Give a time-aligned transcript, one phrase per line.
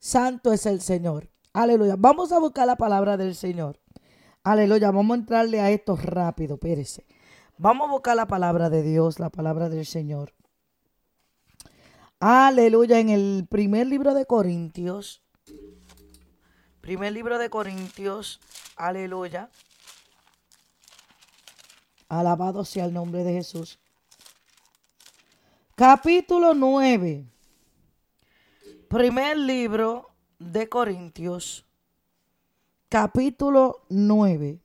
[0.00, 1.30] santo es el Señor.
[1.52, 1.94] Aleluya.
[1.96, 3.78] Vamos a buscar la palabra del Señor.
[4.42, 4.90] Aleluya.
[4.90, 7.02] Vamos a entrarle a esto rápido, Pérez.
[7.58, 10.32] Vamos a buscar la palabra de Dios, la palabra del Señor.
[12.18, 12.98] Aleluya.
[12.98, 15.22] En el primer libro de Corintios.
[16.80, 18.40] Primer libro de Corintios.
[18.76, 19.50] Aleluya.
[22.08, 23.78] Alabado sea el nombre de Jesús.
[25.74, 27.26] Capítulo 9.
[28.90, 30.10] Primer libro
[30.40, 31.64] de Corintios.
[32.88, 34.58] Capítulo 9.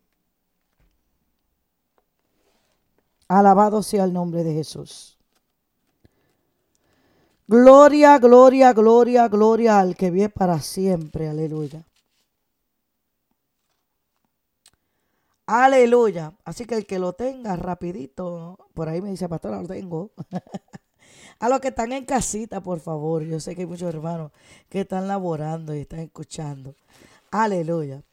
[3.28, 5.20] Alabado sea el nombre de Jesús.
[7.46, 11.30] Gloria, gloria, gloria, gloria al que vive para siempre.
[11.30, 11.86] Aleluya.
[15.46, 16.34] Aleluya.
[16.44, 20.10] Así que el que lo tenga rapidito, por ahí me dice, pastor, lo tengo.
[21.40, 23.24] A los que están en casita, por favor.
[23.24, 24.32] Yo sé que hay muchos hermanos
[24.70, 26.76] que están laborando y están escuchando.
[27.32, 28.04] Aleluya.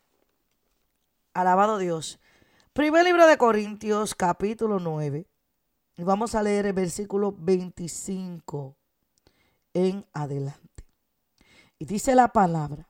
[1.35, 2.19] Alabado Dios.
[2.73, 5.27] Primer libro de Corintios, capítulo 9.
[5.97, 8.77] Y vamos a leer el versículo 25
[9.75, 10.85] en adelante.
[11.79, 12.89] Y dice la palabra.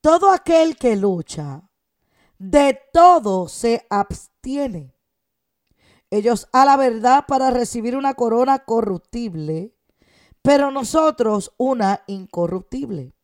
[0.00, 1.62] Todo aquel que lucha,
[2.38, 4.93] de todo se abstiene.
[6.14, 9.74] Ellos a la verdad para recibir una corona corruptible,
[10.42, 13.14] pero nosotros una incorruptible.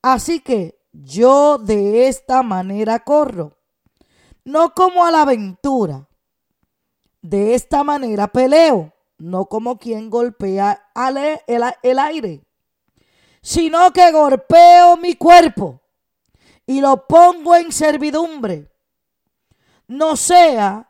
[0.00, 3.58] Así que yo de esta manera corro,
[4.44, 6.08] no como a la aventura.
[7.20, 12.46] De esta manera peleo, no como quien golpea el, el aire,
[13.42, 15.82] sino que golpeo mi cuerpo
[16.64, 18.70] y lo pongo en servidumbre.
[19.88, 20.87] No sea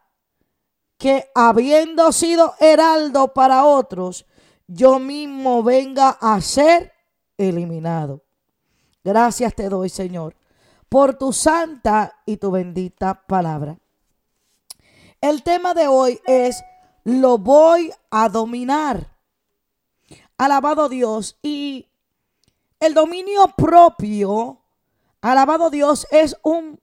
[0.98, 4.26] que habiendo sido heraldo para otros,
[4.66, 6.92] yo mismo venga a ser
[7.38, 8.24] eliminado.
[9.04, 10.36] Gracias te doy, Señor,
[10.88, 13.78] por tu santa y tu bendita palabra.
[15.20, 16.62] El tema de hoy es,
[17.04, 19.16] lo voy a dominar.
[20.36, 21.38] Alabado Dios.
[21.42, 21.88] Y
[22.80, 24.60] el dominio propio,
[25.20, 26.80] alabado Dios, es un,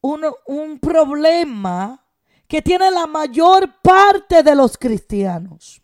[0.00, 2.03] un, un problema
[2.48, 5.82] que tiene la mayor parte de los cristianos.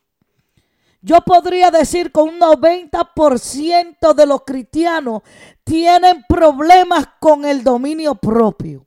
[1.02, 5.22] Yo podría decir que un 90% de los cristianos
[5.64, 8.86] tienen problemas con el dominio propio.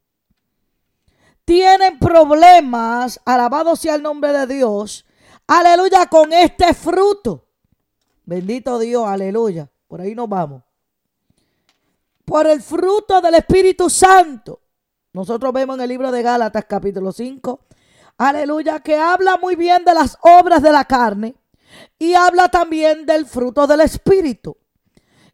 [1.44, 5.06] Tienen problemas, alabado sea el nombre de Dios,
[5.48, 7.48] aleluya, con este fruto.
[8.26, 9.70] Bendito Dios, aleluya.
[9.88, 10.64] Por ahí nos vamos.
[12.24, 14.63] Por el fruto del Espíritu Santo.
[15.14, 17.60] Nosotros vemos en el libro de Gálatas capítulo 5,
[18.18, 21.36] aleluya, que habla muy bien de las obras de la carne
[22.00, 24.58] y habla también del fruto del Espíritu.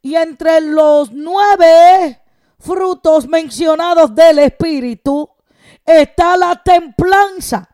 [0.02, 2.22] Y entre los nueve
[2.60, 5.30] frutos mencionados del Espíritu
[5.86, 7.70] está la templanza.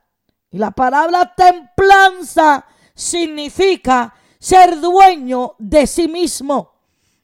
[0.52, 6.72] Y la palabra templanza significa ser dueño de sí mismo.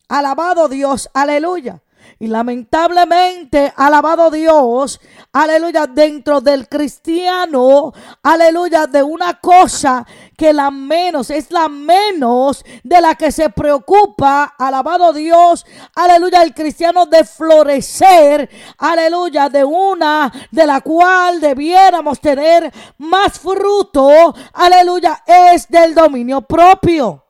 [0.08, 1.84] Alabado Dios, aleluya.
[2.19, 5.00] Y lamentablemente, alabado Dios,
[5.34, 10.06] aleluya, dentro del cristiano, aleluya, de una cosa
[10.38, 16.53] que la menos, es la menos de la que se preocupa, alabado Dios, aleluya, el
[16.53, 25.68] cristiano de florecer, aleluya, de una de la cual debiéramos tener más fruto, aleluya, es
[25.68, 27.25] del dominio propio.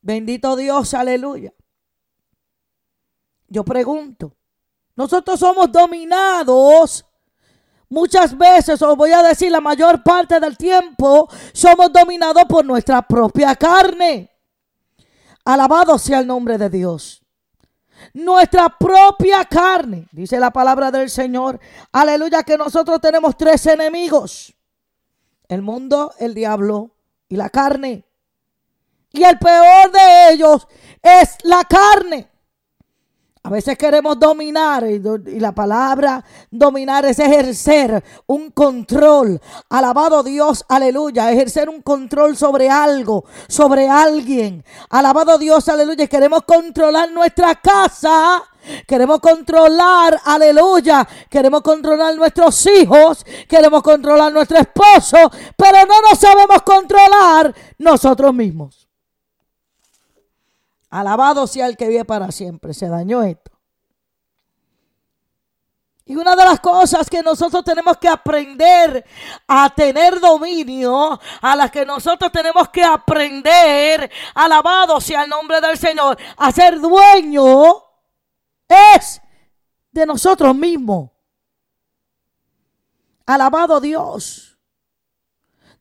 [0.00, 1.52] Bendito Dios, aleluya.
[3.52, 4.34] Yo pregunto,
[4.96, 7.04] nosotros somos dominados.
[7.90, 13.02] Muchas veces, os voy a decir la mayor parte del tiempo, somos dominados por nuestra
[13.02, 14.30] propia carne.
[15.44, 17.22] Alabado sea el nombre de Dios.
[18.14, 21.60] Nuestra propia carne, dice la palabra del Señor.
[21.92, 24.54] Aleluya, que nosotros tenemos tres enemigos.
[25.46, 26.92] El mundo, el diablo
[27.28, 28.06] y la carne.
[29.10, 30.66] Y el peor de ellos
[31.02, 32.31] es la carne.
[33.44, 35.00] A veces queremos dominar y,
[35.40, 39.40] la palabra dominar es ejercer un control.
[39.68, 41.32] Alabado Dios, aleluya.
[41.32, 44.64] Ejercer un control sobre algo, sobre alguien.
[44.90, 46.06] Alabado Dios, aleluya.
[46.06, 48.44] Queremos controlar nuestra casa.
[48.86, 51.08] Queremos controlar, aleluya.
[51.28, 53.26] Queremos controlar nuestros hijos.
[53.48, 55.18] Queremos controlar nuestro esposo.
[55.56, 58.81] Pero no nos sabemos controlar nosotros mismos.
[60.92, 62.74] Alabado sea el que vive para siempre.
[62.74, 63.50] Se dañó esto.
[66.04, 69.02] Y una de las cosas que nosotros tenemos que aprender
[69.48, 75.78] a tener dominio, a las que nosotros tenemos que aprender, alabado sea el nombre del
[75.78, 77.76] Señor, a ser dueño,
[78.68, 79.22] es
[79.92, 81.08] de nosotros mismos.
[83.24, 84.58] Alabado Dios.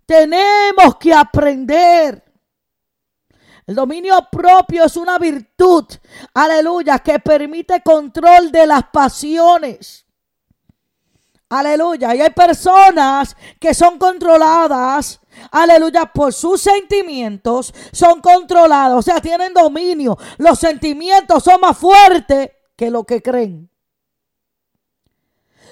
[0.06, 2.31] Tenemos que aprender.
[3.66, 5.86] El dominio propio es una virtud,
[6.34, 10.06] aleluya, que permite control de las pasiones.
[11.50, 12.16] Aleluya.
[12.16, 15.20] Y hay personas que son controladas,
[15.52, 20.18] aleluya, por sus sentimientos, son controlados, o sea, tienen dominio.
[20.38, 23.71] Los sentimientos son más fuertes que lo que creen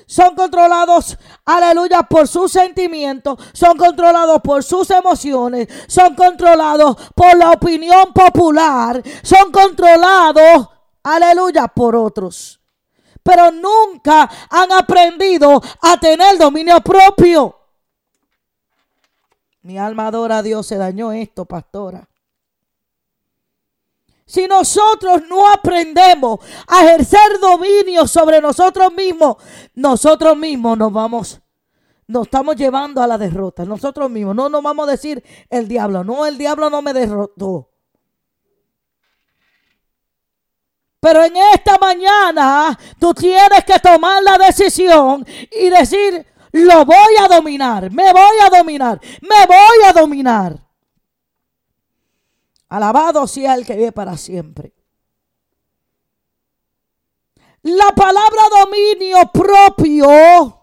[0.09, 7.51] son controlados, aleluya, por sus sentimientos, son controlados por sus emociones, son controlados por la
[7.51, 10.67] opinión popular, son controlados,
[11.03, 12.59] aleluya, por otros.
[13.21, 17.55] Pero nunca han aprendido a tener dominio propio.
[19.61, 22.08] Mi alma adora a Dios, se dañó esto, pastora.
[24.29, 29.37] Si nosotros no aprendemos a ejercer dominio sobre nosotros mismos,
[29.73, 31.41] nosotros mismos nos vamos,
[32.05, 33.65] nos estamos llevando a la derrota.
[33.65, 37.71] Nosotros mismos, no nos vamos a decir el diablo, no, el diablo no me derrotó.
[40.99, 47.27] Pero en esta mañana tú tienes que tomar la decisión y decir, lo voy a
[47.27, 50.68] dominar, me voy a dominar, me voy a dominar.
[52.69, 54.73] Alabado sea el que vive para siempre.
[57.63, 60.59] La palabra dominio propio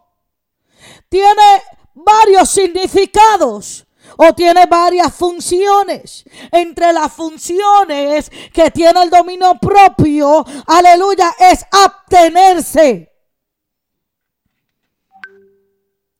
[1.08, 1.62] tiene
[1.94, 3.86] varios significados
[4.16, 6.24] o tiene varias funciones.
[6.52, 13.12] Entre las funciones que tiene el dominio propio, aleluya, es abstenerse.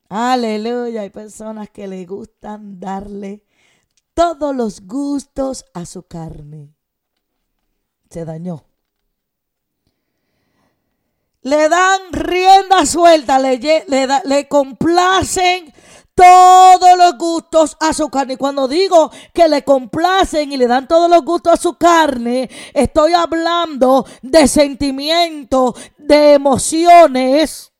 [0.09, 3.46] Aleluya, hay personas que le gustan darle
[4.17, 6.73] todos los gustos a su carne.
[8.09, 8.65] Se dañó.
[11.43, 13.59] Le dan rienda suelta, le,
[14.25, 15.71] le, complacen
[16.15, 18.33] todos los gustos a su carne.
[18.33, 22.49] Y cuando digo que le complacen y le dan todos los gustos a su carne,
[22.73, 27.71] estoy hablando de sentimientos, de emociones.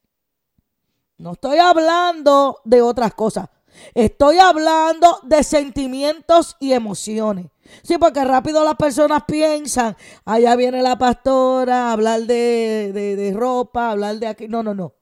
[1.18, 3.50] No estoy hablando de otras cosas.
[3.94, 7.48] Estoy hablando de sentimientos y emociones.
[7.84, 9.96] Sí, porque rápido las personas piensan,
[10.26, 14.48] allá viene la pastora, hablar de, de, ropa, hablar de aquí.
[14.48, 14.94] No, no, no.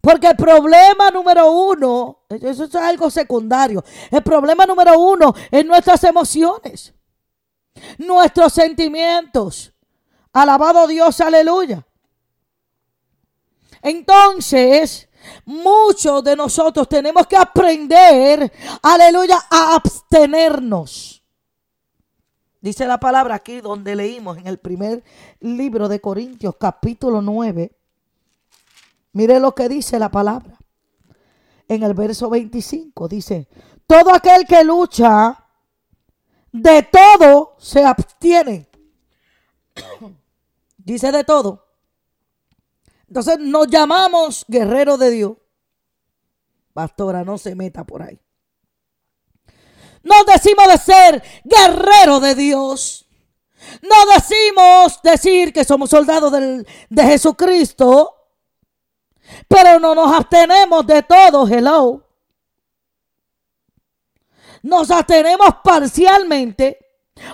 [0.00, 3.84] Porque el problema número uno, eso es algo secundario.
[4.10, 6.94] El problema número uno es nuestras emociones,
[7.98, 9.72] nuestros sentimientos.
[10.32, 11.84] Alabado Dios, aleluya.
[13.82, 15.08] Entonces,
[15.44, 18.52] Muchos de nosotros tenemos que aprender,
[18.82, 21.22] aleluya, a abstenernos.
[22.60, 25.04] Dice la palabra aquí donde leímos en el primer
[25.40, 27.70] libro de Corintios, capítulo 9.
[29.12, 30.58] Mire lo que dice la palabra.
[31.68, 33.48] En el verso 25 dice,
[33.86, 35.44] todo aquel que lucha,
[36.50, 38.68] de todo se abstiene.
[40.78, 41.65] dice de todo.
[43.08, 45.32] Entonces nos llamamos guerreros de Dios.
[46.72, 48.20] Pastora, no se meta por ahí.
[50.02, 53.08] No decimos de ser guerreros de Dios.
[53.82, 58.12] No decimos decir que somos soldados de Jesucristo.
[59.48, 61.46] Pero no nos abstenemos de todo.
[61.48, 62.02] Hello.
[64.62, 66.78] Nos abstenemos parcialmente.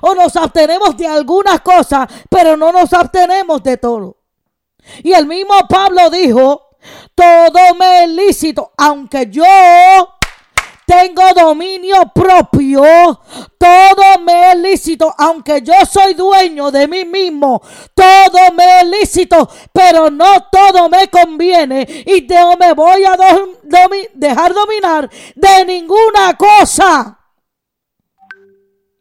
[0.00, 2.08] O nos abstenemos de algunas cosas.
[2.30, 4.21] Pero no nos abstenemos de todo.
[5.02, 6.76] Y el mismo Pablo dijo,
[7.14, 9.44] todo me es lícito, aunque yo
[10.86, 12.82] tengo dominio propio,
[13.56, 17.62] todo me es lícito, aunque yo soy dueño de mí mismo,
[17.94, 23.16] todo me es lícito, pero no todo me conviene y no me voy a
[24.14, 27.18] dejar dominar de ninguna cosa.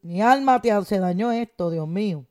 [0.03, 2.25] Mi alma te se dañó esto, Dios mío.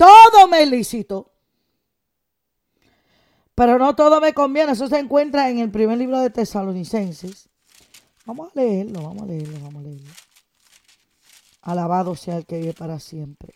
[0.00, 1.30] Todo me lícito.
[3.54, 4.72] Pero no todo me conviene.
[4.72, 7.50] Eso se encuentra en el primer libro de Tesalonicenses.
[8.24, 10.10] Vamos a leerlo, vamos a leerlo, vamos a leerlo.
[11.60, 13.52] Alabado sea el que vive para siempre.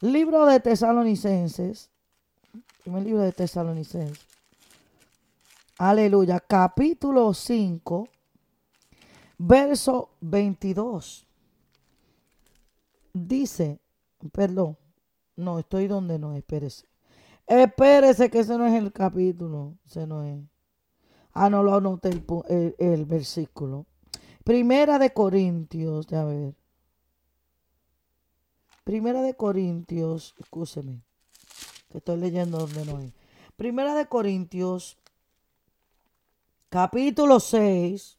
[0.00, 1.90] Libro de Tesalonicenses.
[2.84, 4.24] Primer libro de Tesalonicenses.
[5.76, 6.38] Aleluya.
[6.38, 8.08] Capítulo 5.
[9.38, 11.26] Verso 22.
[13.12, 13.80] Dice,
[14.30, 14.76] perdón.
[15.42, 16.86] No, estoy donde no, espérese.
[17.46, 19.76] Espérese que ese no es el capítulo.
[19.84, 20.40] Ese no es.
[21.32, 22.10] Ah, no lo anoté
[22.78, 23.86] el, versículo.
[24.44, 26.54] Primera de Corintios, a ver.
[28.84, 31.02] Primera de Corintios, escúcheme,
[31.88, 33.12] que estoy leyendo donde no es.
[33.56, 34.98] Primera de Corintios,
[36.68, 38.18] capítulo 6,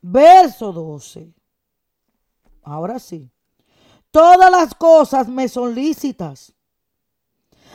[0.00, 1.34] verso 12.
[2.62, 3.30] Ahora sí.
[4.10, 6.54] Todas las cosas me son lícitas,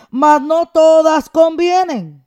[0.10, 2.26] mas no todas convienen.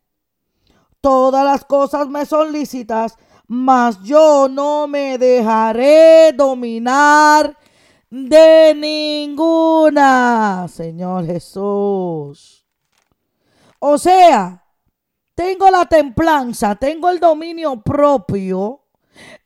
[1.01, 7.57] Todas las cosas me son lícitas, mas yo no me dejaré dominar
[8.11, 12.67] de ninguna, Señor Jesús.
[13.79, 14.65] O sea,
[15.35, 18.86] tengo la templanza, tengo el dominio propio,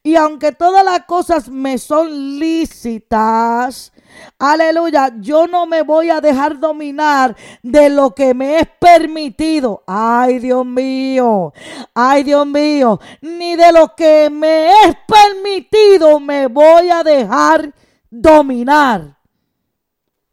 [0.02, 3.92] y aunque todas las cosas me son lícitas,
[4.38, 9.82] aleluya, yo no me voy a dejar dominar de lo que me es permitido.
[9.86, 11.52] Ay, Dios mío,
[11.94, 17.74] ay, Dios mío, ni de lo que me es permitido me voy a dejar
[18.10, 19.18] dominar.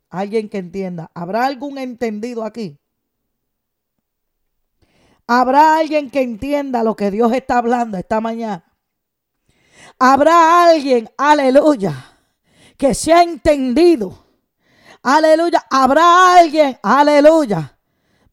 [0.09, 2.79] Alguien que entienda, ¿habrá algún entendido aquí?
[5.27, 8.63] ¿Habrá alguien que entienda lo que Dios está hablando esta mañana?
[9.99, 11.93] Habrá alguien, aleluya,
[12.77, 14.25] que se ha entendido.
[15.01, 15.65] Aleluya.
[15.69, 17.77] Habrá alguien, aleluya.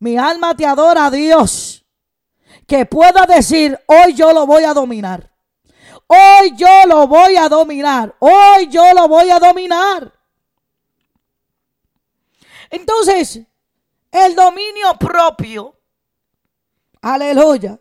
[0.00, 1.85] Mi alma te adora a Dios.
[2.66, 5.30] Que pueda decir, hoy yo lo voy a dominar.
[6.06, 8.14] Hoy yo lo voy a dominar.
[8.18, 10.12] Hoy yo lo voy a dominar.
[12.71, 13.40] Entonces,
[14.11, 15.78] el dominio propio,
[17.00, 17.78] aleluya,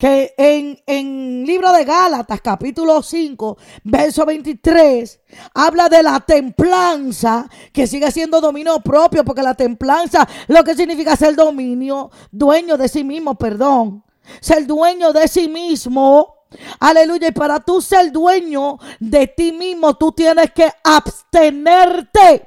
[0.00, 5.20] que en, en libro de Gálatas, capítulo 5, verso 23,
[5.52, 11.16] habla de la templanza, que sigue siendo dominio propio, porque la templanza lo que significa
[11.16, 14.02] ser dominio, dueño de sí mismo, perdón,
[14.40, 16.46] ser dueño de sí mismo.
[16.80, 17.28] Aleluya.
[17.28, 22.46] Y para tú ser dueño de ti mismo, tú tienes que abstenerte.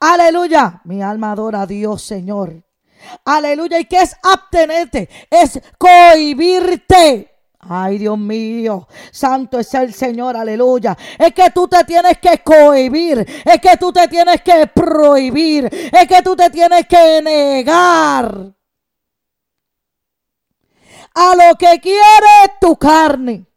[0.00, 0.82] Aleluya.
[0.84, 2.67] Mi alma adora a Dios, Señor.
[3.24, 3.78] Aleluya.
[3.80, 5.08] ¿Y qué es abtenerte?
[5.30, 7.38] Es cohibirte.
[7.60, 10.96] Ay, Dios mío, santo es el Señor, aleluya.
[11.18, 16.08] Es que tú te tienes que cohibir, es que tú te tienes que prohibir, es
[16.08, 18.54] que tú te tienes que negar
[21.14, 23.47] a lo que quiere tu carne.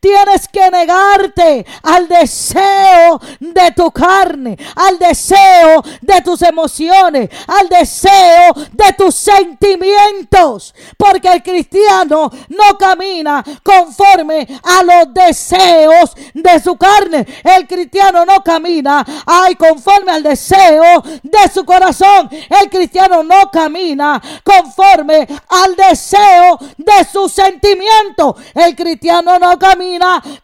[0.00, 8.52] Tienes que negarte al deseo de tu carne, al deseo de tus emociones, al deseo
[8.72, 10.74] de tus sentimientos.
[10.96, 17.26] Porque el cristiano no camina conforme a los deseos de su carne.
[17.42, 22.28] El cristiano no camina ay, conforme al deseo de su corazón.
[22.30, 28.36] El cristiano no camina conforme al deseo de su sentimiento.
[28.54, 29.73] El cristiano no camina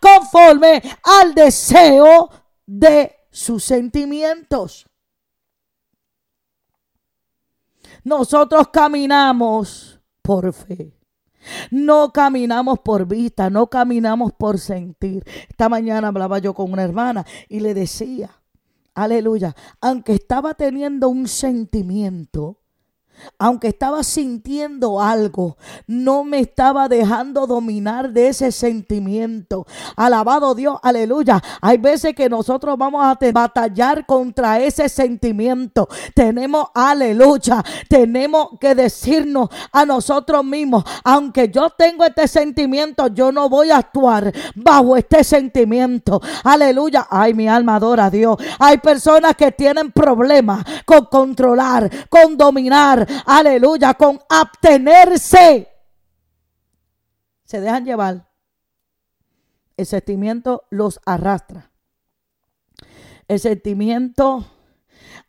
[0.00, 2.30] conforme al deseo
[2.66, 4.86] de sus sentimientos.
[8.04, 10.96] Nosotros caminamos por fe.
[11.70, 15.24] No caminamos por vista, no caminamos por sentir.
[15.48, 18.30] Esta mañana hablaba yo con una hermana y le decía,
[18.94, 22.59] aleluya, aunque estaba teniendo un sentimiento,
[23.38, 29.66] aunque estaba sintiendo algo, no me estaba dejando dominar de ese sentimiento.
[29.96, 31.42] Alabado Dios, aleluya.
[31.60, 35.88] Hay veces que nosotros vamos a batallar contra ese sentimiento.
[36.14, 43.48] Tenemos, aleluya, tenemos que decirnos a nosotros mismos, aunque yo tengo este sentimiento, yo no
[43.48, 46.20] voy a actuar bajo este sentimiento.
[46.44, 47.06] Aleluya.
[47.10, 48.36] Ay, mi alma adora a Dios.
[48.58, 55.68] Hay personas que tienen problemas con controlar, con dominar aleluya, con abstenerse.
[57.44, 58.28] Se dejan llevar.
[59.76, 61.70] El sentimiento los arrastra.
[63.28, 64.44] El sentimiento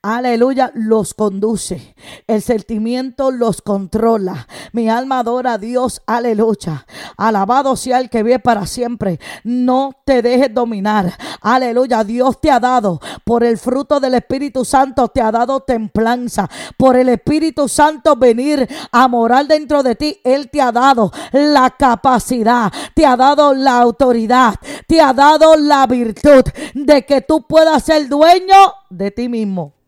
[0.01, 1.96] aleluya, los conduce.
[2.27, 4.48] El sentimiento los controla.
[4.74, 6.86] Mi alma adora a Dios, aleluya.
[7.17, 9.20] Alabado sea el que vive para siempre.
[9.43, 11.13] No te dejes dominar.
[11.41, 16.50] Aleluya, Dios te ha dado por el fruto del Espíritu Santo, te ha dado templanza.
[16.77, 20.20] Por el Espíritu Santo venir a morar dentro de ti.
[20.24, 24.55] Él te ha dado la capacidad, te ha dado la autoridad,
[24.88, 26.43] te ha dado la virtud
[26.74, 28.55] de que tú puedas ser dueño
[28.89, 29.80] de ti mismo.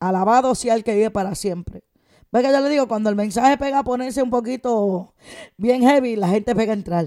[0.00, 1.84] Alabado sea el que vive para siempre.
[2.32, 5.14] Ve que yo le digo, cuando el mensaje pega a ponerse un poquito
[5.56, 7.06] bien heavy, la gente pega a entrar.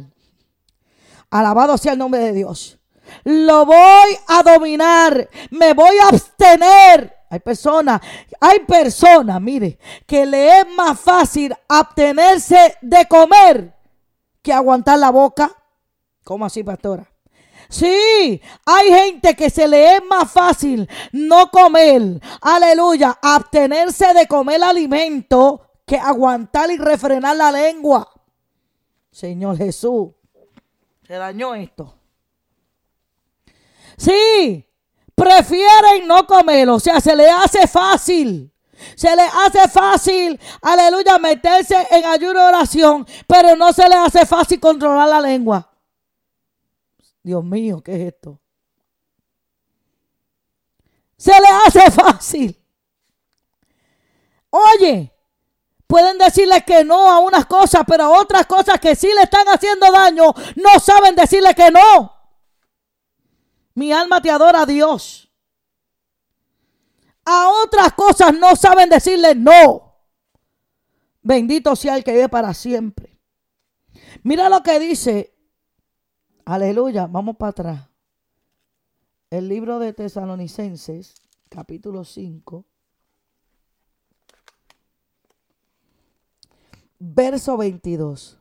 [1.30, 2.80] Alabado sea el nombre de Dios.
[3.24, 5.30] Lo voy a dominar.
[5.50, 7.16] Me voy a abstener.
[7.30, 8.00] Hay personas,
[8.40, 13.74] hay personas, mire, que le es más fácil abstenerse de comer
[14.44, 15.52] que aguantar la boca.
[16.24, 17.13] ¿Cómo así, pastora?
[17.74, 24.64] Sí, hay gente que se le es más fácil no comer, aleluya, abstenerse de comer
[24.64, 28.08] alimento que aguantar y refrenar la lengua.
[29.12, 30.10] Señor Jesús,
[31.08, 31.96] se dañó esto.
[33.98, 34.64] Sí,
[35.16, 36.76] prefieren no comerlo.
[36.76, 38.54] O sea, se le hace fácil.
[38.96, 44.28] Se le hace fácil, aleluya, meterse en ayuno de oración, pero no se le hace
[44.28, 45.73] fácil controlar la lengua.
[47.24, 48.40] Dios mío, ¿qué es esto?
[51.18, 52.60] Se le hace fácil.
[54.50, 55.12] Oye,
[55.88, 59.48] pueden decirle que no a unas cosas, pero a otras cosas que sí le están
[59.48, 62.14] haciendo daño, no saben decirle que no.
[63.74, 65.24] Mi alma te adora a Dios
[67.26, 69.94] a otras cosas no saben decirle no.
[71.22, 73.18] Bendito sea el que vive para siempre.
[74.24, 75.33] Mira lo que dice.
[76.46, 77.90] Aleluya, vamos para atrás.
[79.30, 81.16] El libro de Tesalonicenses,
[81.50, 82.66] capítulo 5.
[87.00, 88.38] Verso 22.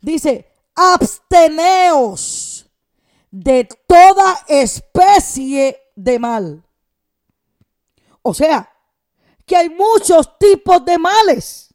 [0.00, 2.66] Dice, absteneos
[3.30, 6.64] de toda especie de mal.
[8.22, 8.72] O sea,
[9.44, 11.74] que hay muchos tipos de males.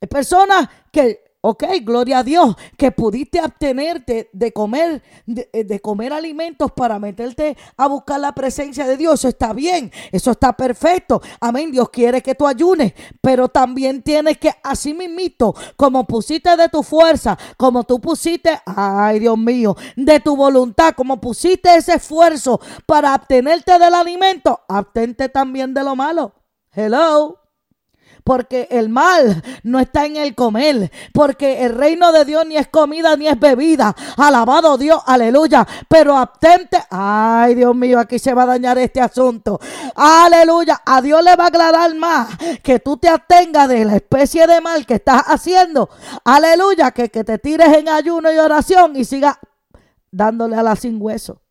[0.00, 6.12] Hay personas que, ok, gloria a Dios, que pudiste abstenerte de comer, de, de, comer
[6.12, 9.20] alimentos para meterte a buscar la presencia de Dios.
[9.20, 11.22] Eso está bien, eso está perfecto.
[11.40, 11.70] Amén.
[11.70, 16.82] Dios quiere que tú ayunes, pero también tienes que, así mismito, como pusiste de tu
[16.82, 23.14] fuerza, como tú pusiste, ay Dios mío, de tu voluntad, como pusiste ese esfuerzo para
[23.14, 26.32] abstenerte del alimento, abstente también de lo malo.
[26.72, 27.45] Hello.
[28.26, 30.90] Porque el mal no está en el comer.
[31.12, 33.94] Porque el reino de Dios ni es comida ni es bebida.
[34.16, 35.64] Alabado Dios, aleluya.
[35.88, 36.76] Pero abstente.
[36.90, 39.60] Ay, Dios mío, aquí se va a dañar este asunto.
[39.94, 40.82] Aleluya.
[40.84, 44.60] A Dios le va a aclarar más que tú te abstengas de la especie de
[44.60, 45.88] mal que estás haciendo.
[46.24, 46.90] Aleluya.
[46.90, 49.36] Que, que te tires en ayuno y oración y sigas
[50.10, 51.45] dándole a la sin hueso.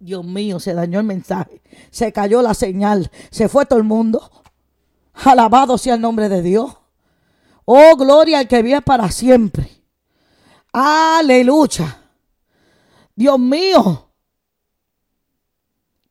[0.00, 1.60] Dios mío, se dañó el mensaje,
[1.90, 4.30] se cayó la señal, se fue todo el mundo.
[5.12, 6.74] Alabado sea el nombre de Dios.
[7.66, 9.70] Oh, gloria al que vive para siempre.
[10.72, 12.00] Aleluya.
[13.14, 14.10] Dios mío.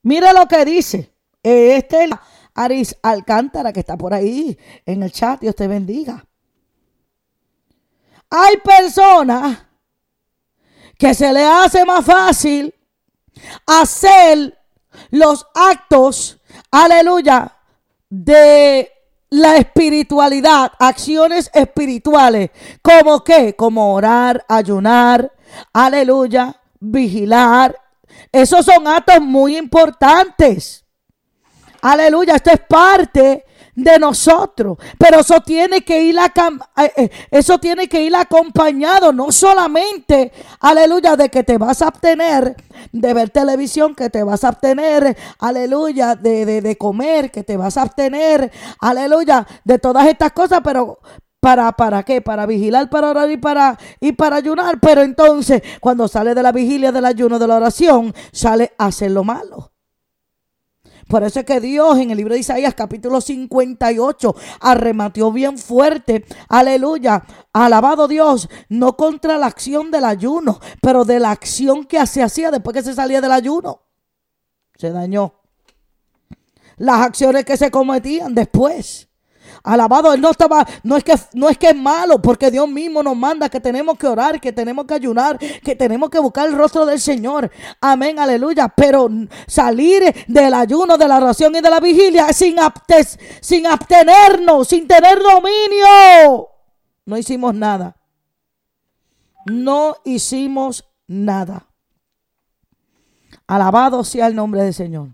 [0.03, 1.11] Mira lo que dice.
[1.41, 2.11] Este es
[2.53, 5.41] Aris Alcántara que está por ahí en el chat.
[5.41, 6.23] Dios te bendiga.
[8.29, 9.65] Hay personas
[10.97, 12.73] que se le hace más fácil
[13.65, 14.57] hacer
[15.11, 16.39] los actos,
[16.71, 17.55] aleluya,
[18.09, 18.91] de
[19.29, 25.31] la espiritualidad, acciones espirituales, como qué, como orar, ayunar,
[25.73, 27.75] aleluya, vigilar.
[28.31, 30.85] Esos son actos muy importantes.
[31.81, 33.45] Aleluya, esto es parte
[33.83, 34.77] de nosotros.
[34.97, 41.15] Pero eso tiene que ir eh, eh, eso tiene que ir acompañado, no solamente, aleluya,
[41.15, 42.55] de que te vas a obtener
[42.91, 47.57] de ver televisión, que te vas a obtener, aleluya, de, de, de comer, que te
[47.57, 50.99] vas a obtener, aleluya, de todas estas cosas, pero
[51.39, 52.21] ¿Para, ¿Para qué?
[52.21, 54.77] Para vigilar, para orar y para, y para ayunar.
[54.81, 59.11] Pero entonces, cuando sale de la vigilia, del ayuno, de la oración, sale a hacer
[59.11, 59.71] lo malo.
[61.09, 66.23] Por eso es que Dios en el libro de Isaías capítulo 58 arrematió bien fuerte.
[66.47, 67.23] Aleluya.
[67.51, 68.47] Alabado Dios.
[68.69, 72.83] No contra la acción del ayuno, pero de la acción que se hacía después que
[72.83, 73.81] se salía del ayuno.
[74.77, 75.33] Se dañó.
[76.77, 79.08] Las acciones que se cometían después.
[79.63, 83.03] Alabado, él no estaba, no es que no es que es malo, porque Dios mismo
[83.03, 86.55] nos manda que tenemos que orar, que tenemos que ayunar, que tenemos que buscar el
[86.55, 87.51] rostro del Señor.
[87.81, 88.69] Amén, aleluya.
[88.69, 89.09] Pero
[89.47, 92.55] salir del ayuno, de la oración y de la vigilia sin,
[93.41, 96.49] sin abstenernos, sin tener dominio.
[97.05, 97.95] No hicimos nada.
[99.45, 101.65] No hicimos nada.
[103.47, 105.09] Alabado sea el nombre del Señor.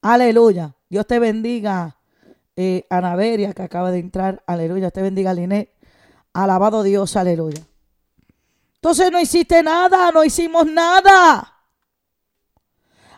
[0.00, 0.74] Aleluya.
[0.88, 1.97] Dios te bendiga
[2.60, 4.42] eh, que acaba de entrar.
[4.46, 4.90] Aleluya.
[4.90, 5.72] Te bendiga, Linet.
[6.32, 7.62] Alabado Dios, aleluya.
[8.74, 11.54] Entonces no hiciste nada, no hicimos nada.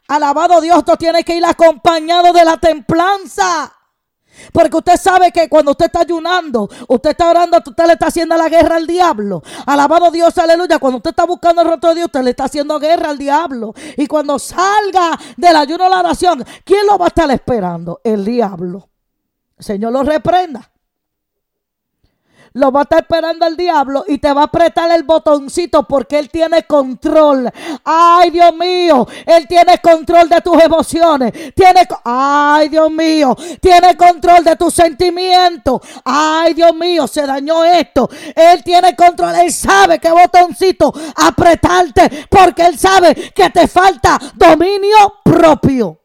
[0.08, 3.72] Alabado Dios, tú tienes que ir acompañado de la templanza.
[4.52, 8.36] Porque usted sabe que cuando usted está ayunando, usted está orando, usted le está haciendo
[8.36, 9.42] la guerra al diablo.
[9.66, 10.78] Alabado Dios, aleluya.
[10.78, 13.74] Cuando usted está buscando el rostro de Dios, usted le está haciendo guerra al diablo.
[13.96, 18.00] Y cuando salga del ayuno a la oración, ¿quién lo va a estar esperando?
[18.04, 18.89] El diablo.
[19.60, 20.70] Señor lo reprenda
[22.52, 26.18] lo va a estar esperando el diablo y te va a apretar el botoncito porque
[26.18, 27.50] él tiene control.
[27.84, 31.32] Ay, Dios mío, él tiene control de tus emociones.
[31.54, 35.80] Tiene, ay, Dios mío, tiene control de tus sentimientos.
[36.04, 38.08] Ay, Dios mío, se dañó esto.
[38.34, 45.20] Él tiene control, él sabe qué botoncito apretarte porque él sabe que te falta dominio
[45.24, 45.99] propio.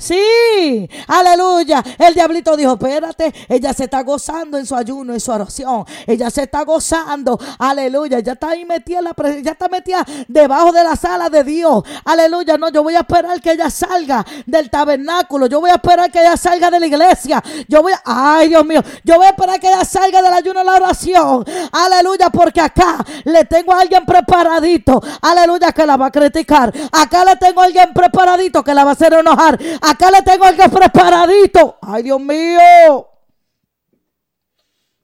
[0.00, 1.84] Sí, aleluya.
[1.98, 5.84] El diablito dijo, espérate, ella se está gozando en su ayuno, en su oración.
[6.06, 8.20] Ella se está gozando, aleluya.
[8.20, 11.84] Ya está ahí metida, la ya está metida debajo de la sala de Dios.
[12.06, 12.56] Aleluya.
[12.56, 15.46] No, yo voy a esperar que ella salga del tabernáculo.
[15.48, 17.42] Yo voy a esperar que ella salga de la iglesia.
[17.68, 20.60] Yo voy a, ay Dios mío, yo voy a esperar que ella salga del ayuno
[20.60, 21.44] en la oración.
[21.72, 24.98] Aleluya, porque acá le tengo a alguien preparadito.
[25.20, 26.72] Aleluya, que la va a criticar.
[26.90, 29.58] Acá le tengo a alguien preparadito que la va a hacer enojar.
[29.90, 31.78] Acá le tengo algo preparadito.
[31.82, 33.08] Ay, Dios mío.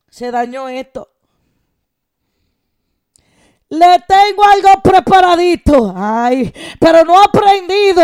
[0.08, 1.15] Se dañó esto.
[3.68, 5.92] Le tengo algo preparadito.
[5.96, 8.00] Ay, pero no ha aprendido.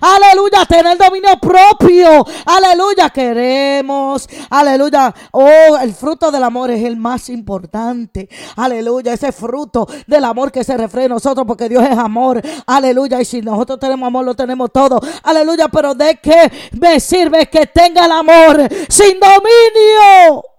[0.00, 2.26] Aleluya, tener dominio propio.
[2.44, 4.28] Aleluya, queremos.
[4.50, 5.14] Aleluya.
[5.30, 8.28] Oh, el fruto del amor es el más importante.
[8.56, 12.42] Aleluya, ese fruto del amor que se refleja en nosotros porque Dios es amor.
[12.66, 15.00] Aleluya, y si nosotros tenemos amor, lo tenemos todo.
[15.22, 20.57] Aleluya, pero ¿de qué me sirve que tenga el amor sin dominio?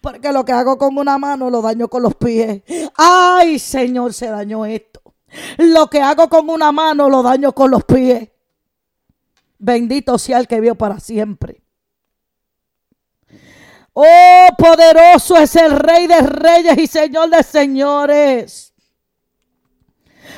[0.00, 2.62] Porque lo que hago con una mano lo daño con los pies.
[2.96, 5.02] Ay, Señor, se dañó esto.
[5.58, 8.28] Lo que hago con una mano lo daño con los pies.
[9.58, 11.62] Bendito sea el que vio para siempre.
[13.92, 18.67] Oh, poderoso es el Rey de Reyes y Señor de Señores.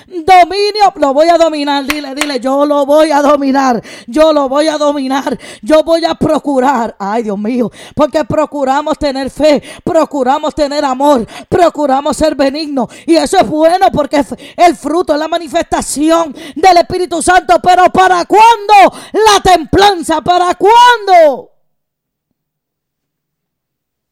[0.06, 1.84] Dominio, lo voy a dominar.
[1.84, 3.82] Dile, dile, yo lo voy a dominar.
[4.06, 5.38] Yo lo voy a dominar.
[5.62, 6.96] Yo voy a procurar.
[6.98, 7.70] Ay, Dios mío.
[7.94, 9.62] Porque procuramos tener fe.
[9.84, 11.26] Procuramos tener amor.
[11.48, 12.88] Procuramos ser benignos.
[13.06, 14.24] Y eso es bueno porque
[14.56, 17.60] el fruto es la manifestación del Espíritu Santo.
[17.62, 20.20] Pero ¿para cuándo la templanza?
[20.20, 21.50] ¿Para cuándo?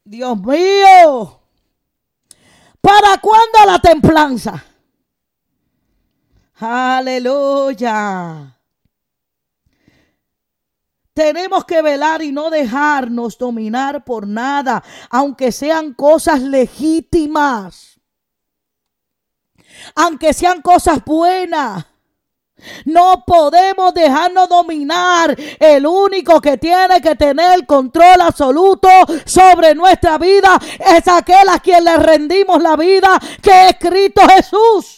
[0.04, 1.40] Dios mío.
[2.80, 4.64] ¿Para cuándo la templanza?
[6.60, 8.54] Aleluya.
[11.14, 18.00] Tenemos que velar y no dejarnos dominar por nada, aunque sean cosas legítimas,
[19.94, 21.84] aunque sean cosas buenas.
[22.84, 25.36] No podemos dejarnos dominar.
[25.60, 28.88] El único que tiene que tener control absoluto
[29.24, 34.97] sobre nuestra vida es aquel a quien le rendimos la vida, que es Cristo Jesús.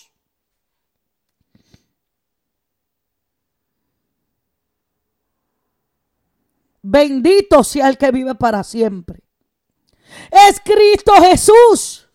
[6.91, 9.23] Bendito sea el que vive para siempre.
[10.29, 12.09] Es Cristo Jesús.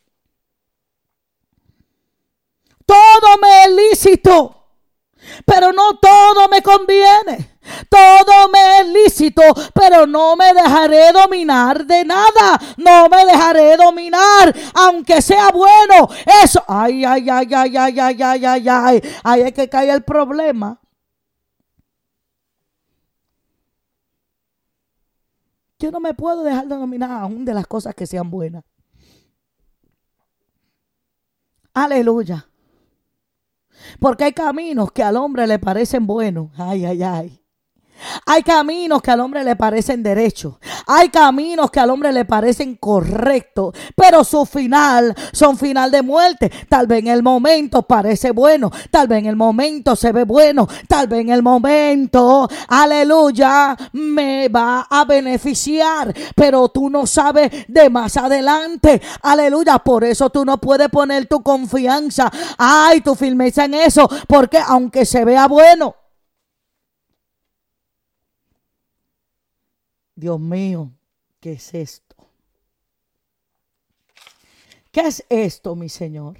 [2.86, 4.68] Todo me es lícito,
[5.46, 7.58] pero no todo me conviene.
[7.90, 9.42] Todo me es lícito,
[9.74, 12.60] pero no me dejaré dominar de nada.
[12.76, 16.10] No me dejaré dominar, aunque sea bueno.
[16.44, 19.02] Eso, ay, ay, ay, ay, ay, ay, ay, ay, ay.
[19.24, 20.82] Ahí es que cae el problema.
[25.80, 28.64] Yo no me puedo dejar de dominar aún de las cosas que sean buenas.
[31.74, 32.48] Aleluya.
[34.00, 36.50] Porque hay caminos que al hombre le parecen buenos.
[36.58, 37.45] Ay, ay, ay.
[38.26, 40.56] Hay caminos que al hombre le parecen derechos.
[40.88, 43.76] Hay caminos que al hombre le parecen correctos.
[43.96, 46.52] Pero su final son final de muerte.
[46.70, 48.72] Tal vez en el momento parece bueno.
[48.92, 50.68] Tal vez en el momento se ve bueno.
[50.88, 56.14] Tal vez en el momento, aleluya, me va a beneficiar.
[56.36, 59.02] Pero tú no sabes de más adelante.
[59.22, 59.80] Aleluya.
[59.80, 62.32] Por eso tú no puedes poner tu confianza.
[62.58, 64.10] Ay, tu firmeza en eso.
[64.28, 65.96] Porque aunque se vea bueno.
[70.16, 70.92] Dios mío,
[71.40, 72.16] ¿qué es esto?
[74.92, 76.40] ¿Qué es esto, mi Señor?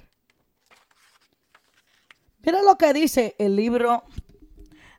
[2.38, 4.04] Mira lo que dice el libro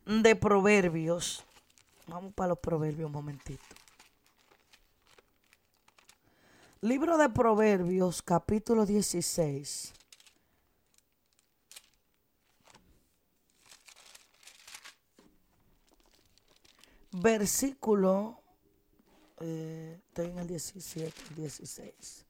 [0.05, 1.43] de Proverbios.
[2.07, 3.63] Vamos para los Proverbios un momentito.
[6.81, 9.93] Libro de Proverbios, capítulo 16.
[17.21, 18.41] versículo,
[19.39, 22.25] eh, estoy en el 17, 16,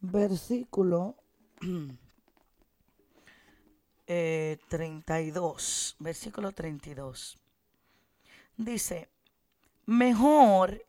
[0.00, 1.16] versículo
[4.06, 7.38] eh, 32, versículo 32.
[8.56, 9.08] Dice,
[9.86, 10.84] mejor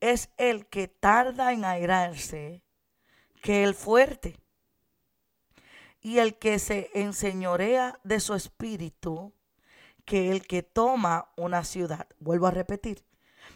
[0.00, 2.62] es el que tarda en airarse
[3.42, 4.38] que el fuerte.
[6.00, 9.32] Y el que se enseñorea de su espíritu
[10.04, 12.08] que el que toma una ciudad.
[12.18, 13.04] Vuelvo a repetir.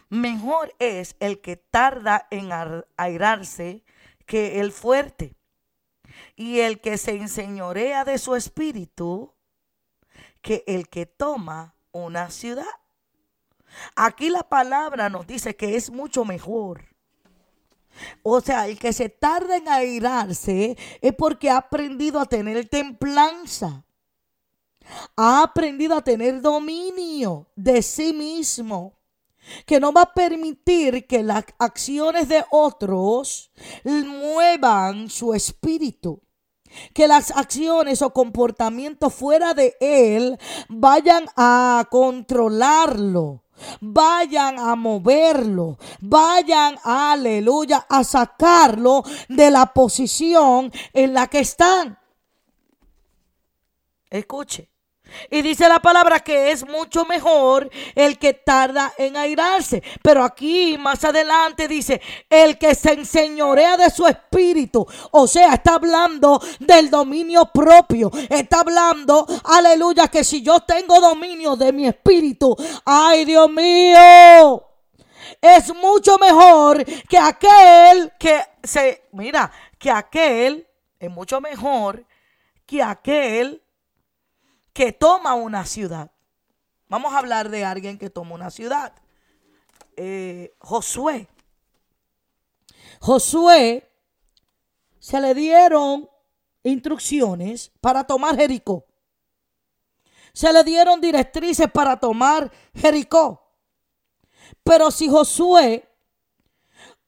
[0.09, 2.49] Mejor es el que tarda en
[2.95, 3.83] airarse
[4.25, 5.35] que el fuerte.
[6.35, 9.33] Y el que se enseñorea de su espíritu
[10.41, 12.65] que el que toma una ciudad.
[13.95, 16.85] Aquí la palabra nos dice que es mucho mejor.
[18.23, 23.83] O sea, el que se tarda en airarse es porque ha aprendido a tener templanza.
[25.15, 28.96] Ha aprendido a tener dominio de sí mismo.
[29.65, 33.51] Que no va a permitir que las acciones de otros
[33.83, 36.21] muevan su espíritu
[36.93, 43.41] que las acciones o comportamientos fuera de él vayan a controlarlo
[43.81, 51.97] vayan a moverlo, vayan, aleluya, a sacarlo de la posición en la que están.
[54.09, 54.69] Escuche.
[55.29, 59.83] Y dice la palabra que es mucho mejor el que tarda en airarse.
[60.01, 64.85] Pero aquí más adelante dice, el que se enseñorea de su espíritu.
[65.11, 68.11] O sea, está hablando del dominio propio.
[68.29, 74.63] Está hablando, aleluya, que si yo tengo dominio de mi espíritu, ay Dios mío.
[75.41, 80.67] Es mucho mejor que aquel que se, mira, que aquel,
[80.99, 82.05] es mucho mejor
[82.65, 83.61] que aquel
[84.77, 86.11] que toma una ciudad.
[86.87, 88.93] Vamos a hablar de alguien que toma una ciudad.
[89.95, 91.27] Eh, Josué.
[92.99, 93.89] Josué
[94.99, 96.07] se le dieron
[96.61, 98.85] instrucciones para tomar Jericó.
[100.31, 103.51] Se le dieron directrices para tomar Jericó.
[104.61, 105.89] Pero si Josué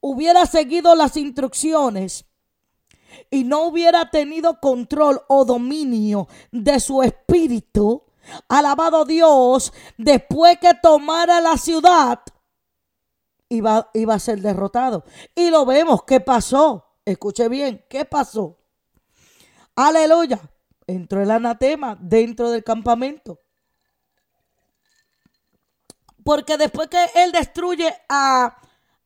[0.00, 2.24] hubiera seguido las instrucciones
[3.30, 8.04] y no hubiera tenido control o dominio de su espíritu,
[8.48, 12.20] alabado Dios, después que tomara la ciudad,
[13.48, 15.04] iba, iba a ser derrotado.
[15.34, 16.86] Y lo vemos, ¿qué pasó?
[17.04, 18.58] Escuche bien, ¿qué pasó?
[19.74, 20.40] Aleluya.
[20.86, 23.38] Entró el anatema dentro del campamento.
[26.24, 28.56] Porque después que él destruye a,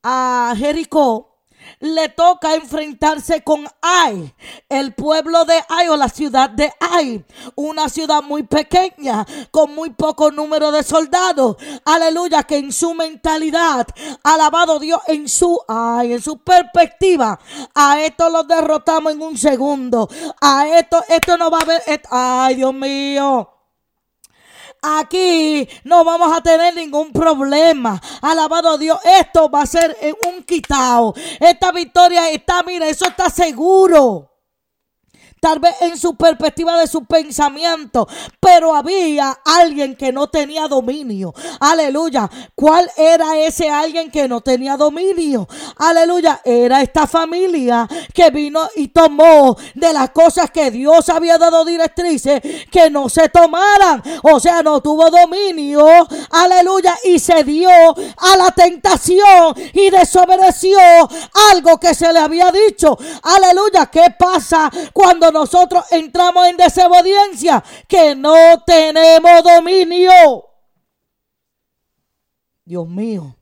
[0.03, 1.34] a Jericó,
[1.81, 4.35] le toca enfrentarse con Ai,
[4.69, 7.25] el pueblo de Ai o la ciudad de Ai,
[7.55, 11.57] una ciudad muy pequeña con muy poco número de soldados.
[11.85, 13.87] Aleluya, que en su mentalidad,
[14.23, 17.39] alabado Dios, en su Ai, en su perspectiva,
[17.75, 20.09] a esto lo derrotamos en un segundo.
[20.41, 23.54] A esto, esto no va a haber, ay Dios mío.
[24.85, 28.01] Aquí no vamos a tener ningún problema.
[28.21, 28.99] Alabado Dios.
[29.05, 31.15] Esto va a ser un quitado.
[31.41, 34.34] Esta victoria está, mira, eso está seguro
[35.45, 38.09] tal vez en su perspectiva de su pensamiento,
[38.41, 41.35] pero había alguien que no tenía dominio.
[41.61, 42.31] Aleluya.
[42.55, 45.47] ¿Cuál era ese alguien que no tenía dominio?
[45.77, 46.41] Aleluya.
[46.47, 52.41] Era esta familia que vino y tomó de las cosas que Dios había dado directrices
[52.71, 54.03] que no se tomaran.
[54.23, 56.09] O sea, no tuvo dominio.
[56.31, 56.97] Aleluya.
[57.05, 60.79] Y se dio a la tentación y desobedeció
[61.53, 62.97] algo que se le había dicho.
[63.23, 63.91] Aleluya.
[63.93, 70.11] ¿Qué pasa cuando nosotros entramos en desobediencia, que no tenemos dominio.
[72.65, 73.37] Dios mío.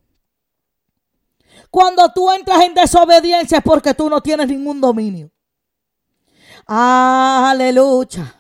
[1.71, 5.31] Cuando tú entras en desobediencia es porque tú no tienes ningún dominio.
[6.67, 8.37] Aleluya.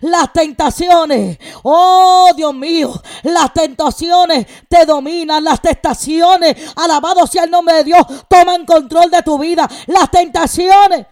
[0.00, 2.92] Las tentaciones, oh Dios mío,
[3.24, 9.22] las tentaciones te dominan, las tentaciones, alabado sea el nombre de Dios, toman control de
[9.22, 9.68] tu vida.
[9.86, 11.06] Las tentaciones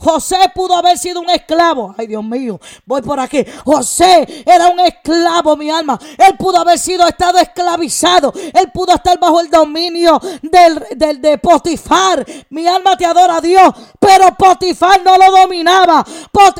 [0.00, 1.92] José pudo haber sido un esclavo.
[1.98, 3.44] Ay, Dios mío, voy por aquí.
[3.64, 5.98] José era un esclavo, mi alma.
[6.16, 8.32] Él pudo haber sido estado esclavizado.
[8.54, 12.24] Él pudo estar bajo el dominio del, de Potifar.
[12.50, 13.74] Mi alma te adora a Dios.
[13.98, 16.06] Pero Potifar no lo dominaba.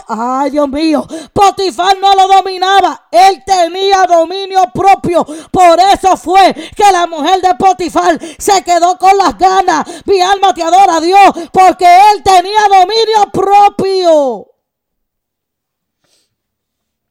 [0.09, 1.07] Ay, Dios mío.
[1.33, 3.07] Potifar no lo dominaba.
[3.09, 5.25] Él tenía dominio propio.
[5.53, 9.87] Por eso fue que la mujer de Potifar se quedó con las ganas.
[10.07, 11.31] Mi alma te adora a Dios.
[11.53, 14.47] Porque él tenía dominio propio.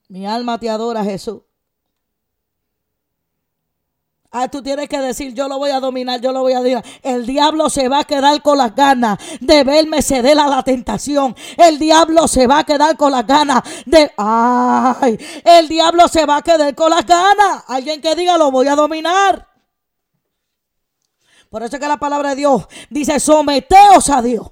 [0.09, 1.41] Mi alma te adora, Jesús.
[4.29, 6.83] Ah, tú tienes que decir, yo lo voy a dominar, yo lo voy a dominar.
[7.01, 11.35] El diablo se va a quedar con las ganas de verme ceder a la tentación.
[11.57, 14.11] El diablo se va a quedar con las ganas de...
[14.17, 17.63] Ay, el diablo se va a quedar con las ganas.
[17.67, 19.47] Alguien que diga, lo voy a dominar.
[21.49, 24.51] Por eso es que la palabra de Dios dice, someteos a Dios.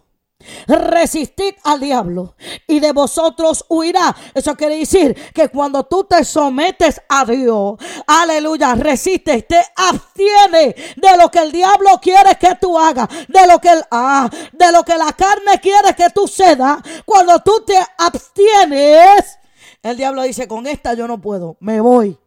[0.68, 2.36] Resistid al diablo
[2.68, 4.16] y de vosotros huirá.
[4.34, 11.18] Eso quiere decir que cuando tú te sometes a Dios, aleluya, resistes, te abstiene de
[11.18, 14.84] lo que el diablo quiere que tú hagas, de lo que el, ah, de lo
[14.84, 16.80] que la carne quiere que tú cedas.
[17.06, 19.40] Cuando tú te abstienes,
[19.82, 22.18] el diablo dice, con esta yo no puedo, me voy.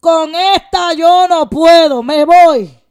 [0.00, 2.81] Con esta yo no puedo, me voy.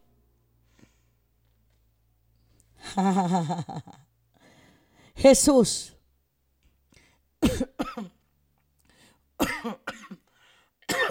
[5.16, 5.96] Jesús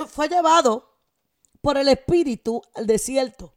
[0.08, 0.98] fue llevado
[1.60, 3.54] por el Espíritu al desierto.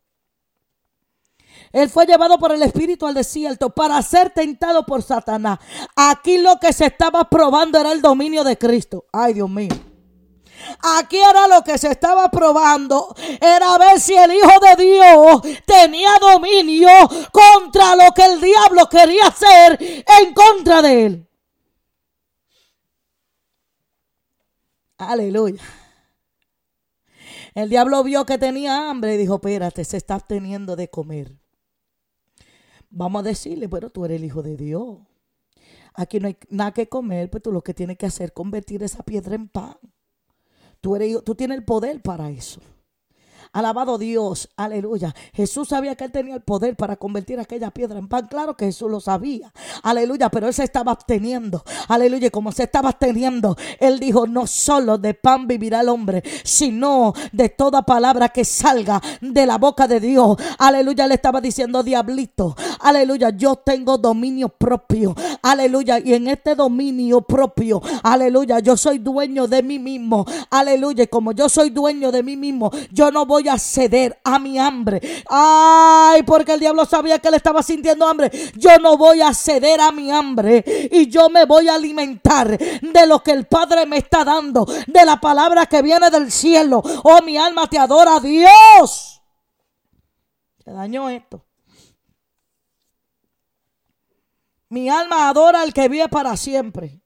[1.71, 5.59] Él fue llevado por el Espíritu al desierto para ser tentado por Satanás.
[5.95, 9.05] Aquí lo que se estaba probando era el dominio de Cristo.
[9.12, 9.92] Ay, Dios mío.
[10.82, 13.15] Aquí era lo que se estaba probando.
[13.41, 16.89] Era ver si el Hijo de Dios tenía dominio
[17.32, 21.30] contra lo que el diablo quería hacer en contra de él.
[24.97, 25.62] Aleluya.
[27.54, 31.38] El diablo vio que tenía hambre y dijo, espérate, se está teniendo de comer.
[32.89, 34.97] Vamos a decirle, pero tú eres el Hijo de Dios.
[35.93, 38.82] Aquí no hay nada que comer, pues tú lo que tienes que hacer es convertir
[38.82, 39.78] esa piedra en pan.
[40.84, 42.60] Tú, eres, tú tienes el poder para eso.
[43.54, 45.13] Alabado Dios, aleluya.
[45.32, 48.26] Jesús sabía que él tenía el poder para convertir aquella piedra en pan.
[48.26, 52.28] Claro que Jesús lo sabía, aleluya, pero él se estaba absteniendo, aleluya.
[52.28, 57.13] Y como se estaba absteniendo, él dijo: No solo de pan vivirá el hombre, sino
[57.32, 60.36] de toda palabra que salga de la boca de Dios.
[60.58, 65.13] Aleluya, le estaba diciendo: Diablito, aleluya, yo tengo dominio propio,
[65.44, 66.00] aleluya.
[66.00, 71.04] Y en este dominio propio, aleluya, yo soy dueño de mí mismo, aleluya.
[71.04, 74.58] Y como yo soy dueño de mí mismo, yo no voy a ceder a mi
[74.58, 75.01] hambre.
[75.29, 78.32] Ay, porque el diablo sabía que él estaba sintiendo hambre.
[78.56, 83.08] Yo no voy a ceder a mi hambre y yo me voy a alimentar de
[83.08, 86.82] lo que el Padre me está dando, de la palabra que viene del cielo.
[87.03, 89.21] Oh, mi alma te adora, Dios.
[90.63, 91.45] Te dañó esto.
[94.69, 97.03] Mi alma adora al que vive para siempre.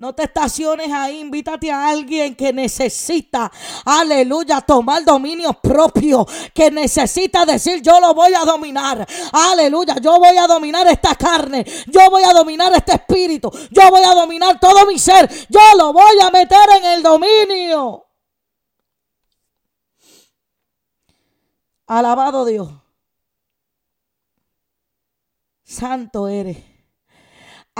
[0.00, 3.52] No te estaciones ahí, invítate a alguien que necesita,
[3.84, 10.38] aleluya, tomar dominio propio, que necesita decir yo lo voy a dominar, aleluya, yo voy
[10.38, 14.86] a dominar esta carne, yo voy a dominar este espíritu, yo voy a dominar todo
[14.86, 18.06] mi ser, yo lo voy a meter en el dominio.
[21.88, 22.70] Alabado Dios.
[25.62, 26.69] Santo eres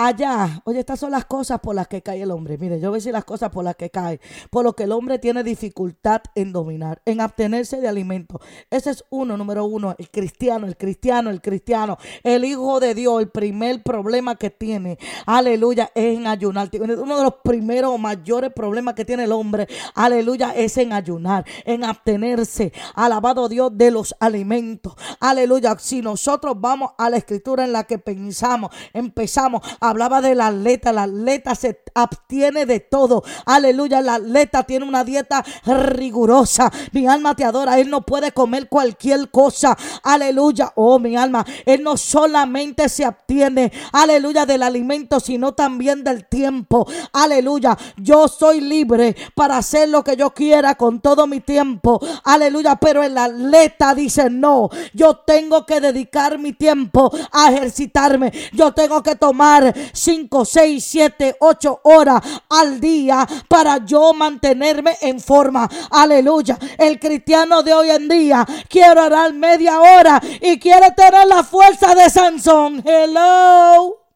[0.07, 0.63] allá.
[0.65, 2.57] Oye, estas son las cosas por las que cae el hombre.
[2.59, 4.21] Mire, yo voy a decir las cosas por las que cae.
[4.51, 8.41] Por lo que el hombre tiene dificultad en dominar, en abstenerse de alimento.
[8.71, 9.95] Ese es uno, número uno.
[9.99, 11.99] El cristiano, el cristiano, el cristiano.
[12.23, 16.71] El hijo de Dios, el primer problema que tiene, aleluya, es en ayunar.
[16.73, 21.85] Uno de los primeros mayores problemas que tiene el hombre, aleluya, es en ayunar, en
[21.85, 22.73] abstenerse.
[22.95, 24.95] Alabado Dios de los alimentos.
[25.21, 25.77] Aleluya.
[25.79, 30.93] Si nosotros vamos a la escritura en la que pensamos, empezamos hablaba de la atleta.
[30.93, 33.23] La atleta se abstiene de todo.
[33.47, 34.01] Aleluya.
[34.01, 36.71] La atleta tiene una dieta rigurosa.
[36.93, 37.79] Mi alma te adora.
[37.79, 39.77] Él no puede comer cualquier cosa.
[40.03, 40.73] Aleluya.
[40.77, 41.45] Oh, mi alma.
[41.67, 43.73] Él no solamente se abstiene.
[43.93, 44.47] Aleluya.
[44.47, 46.87] Del alimento, sino también del tiempo.
[47.13, 47.77] Aleluya.
[47.97, 52.01] Yo soy libre para hacer lo que yo quiera con todo mi tiempo.
[52.25, 52.77] Aleluya.
[52.77, 54.71] Pero el atleta dice no.
[54.95, 58.33] Yo tengo que dedicar mi tiempo a ejercitarme.
[58.53, 65.21] Yo tengo que tomar 5, 6, 7, 8 horas al día para yo mantenerme en
[65.21, 65.69] forma.
[65.91, 66.59] Aleluya.
[66.79, 71.95] El cristiano de hoy en día quiere orar media hora y quiere tener la fuerza
[71.95, 72.83] de Sansón.
[72.85, 74.10] Hello.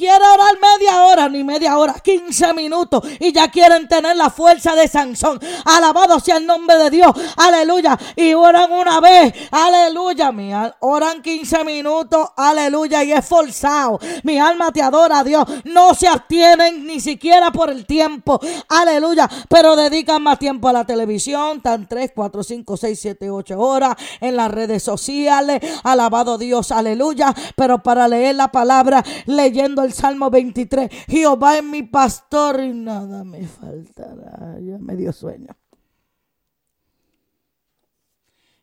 [0.00, 3.04] Quiere orar media hora, ni media hora, 15 minutos.
[3.18, 5.38] Y ya quieren tener la fuerza de Sansón.
[5.66, 7.12] Alabado sea el nombre de Dios.
[7.36, 7.98] Aleluya.
[8.16, 9.34] Y oran una vez.
[9.50, 10.32] Aleluya.
[10.32, 12.30] Mi oran 15 minutos.
[12.34, 13.04] Aleluya.
[13.04, 14.00] Y es forzado.
[14.22, 15.44] Mi alma te adora a Dios.
[15.64, 18.40] No se abstienen ni siquiera por el tiempo.
[18.70, 19.28] Aleluya.
[19.50, 21.58] Pero dedican más tiempo a la televisión.
[21.58, 25.60] Están 3, 4, 5, 6, 7, 8 horas en las redes sociales.
[25.84, 26.72] Alabado Dios.
[26.72, 27.34] Aleluya.
[27.54, 30.90] Pero para leer la palabra, leyendo el el Salmo 23.
[31.08, 34.58] Jehová es mi pastor y nada me faltará.
[34.60, 35.56] Ya me dio sueño.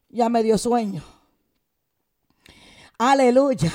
[0.10, 1.17] Ya me dio sueño.
[3.00, 3.72] Aleluya.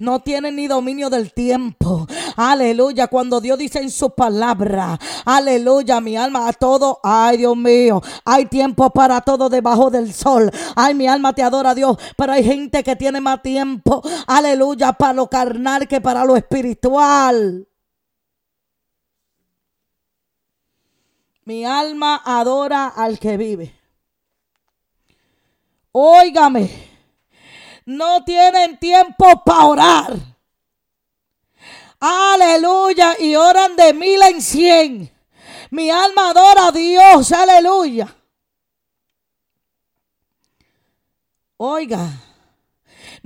[0.00, 2.04] No tienen ni dominio del tiempo.
[2.36, 3.06] Aleluya.
[3.06, 4.98] Cuando Dios dice en su palabra.
[5.24, 6.00] Aleluya.
[6.00, 6.98] Mi alma a todo.
[7.04, 8.02] Ay, Dios mío.
[8.24, 10.50] Hay tiempo para todo debajo del sol.
[10.74, 11.96] Ay, mi alma te adora Dios.
[12.16, 14.02] Pero hay gente que tiene más tiempo.
[14.26, 14.94] Aleluya.
[14.94, 17.68] Para lo carnal que para lo espiritual.
[21.44, 23.72] Mi alma adora al que vive.
[25.92, 26.95] Óigame
[27.86, 30.16] no tienen tiempo para orar.
[31.98, 33.16] Aleluya.
[33.18, 35.12] Y oran de mil en cien.
[35.70, 37.32] Mi alma adora a Dios.
[37.32, 38.14] Aleluya.
[41.56, 42.25] Oiga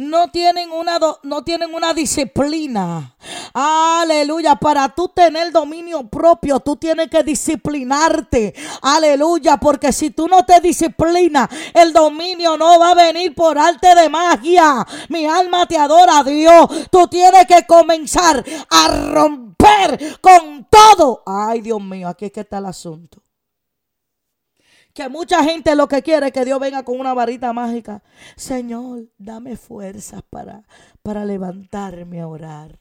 [0.01, 3.15] no tienen una, no tienen una disciplina.
[3.53, 4.57] Aleluya.
[4.57, 8.55] Para tú tener dominio propio, tú tienes que disciplinarte.
[8.81, 9.59] Aleluya.
[9.59, 14.09] Porque si tú no te disciplinas, el dominio no va a venir por arte de
[14.09, 14.87] magia.
[15.11, 16.89] Mi alma te adora, Dios.
[16.91, 21.23] Tú tienes que comenzar a romper con todo.
[21.27, 23.23] Ay, Dios mío, aquí es que está el asunto.
[25.01, 28.03] Que mucha gente lo que quiere es que Dios venga con una varita mágica.
[28.37, 30.65] Señor, dame fuerzas para,
[31.03, 32.79] para levantarme a orar.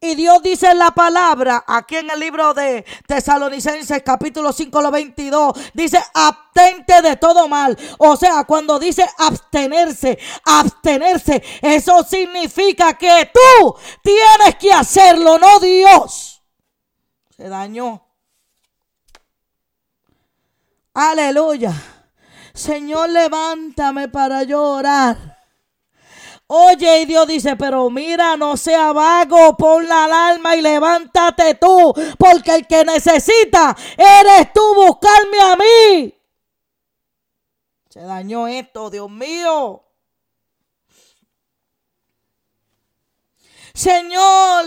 [0.00, 4.90] Y Dios dice en la palabra, aquí en el libro de Tesalonicenses capítulo 5, lo
[4.90, 7.78] 22, dice, abstente de todo mal.
[7.98, 16.42] O sea, cuando dice abstenerse, abstenerse, eso significa que tú tienes que hacerlo, no Dios.
[17.36, 18.04] Se dañó.
[20.94, 21.72] Aleluya.
[22.54, 25.34] Señor, levántame para llorar.
[26.46, 31.92] Oye, y Dios dice, pero mira, no sea vago, pon la alarma y levántate tú,
[32.18, 36.14] porque el que necesita eres tú buscarme a mí.
[37.88, 39.83] Se dañó esto, Dios mío.
[43.74, 44.66] Señor,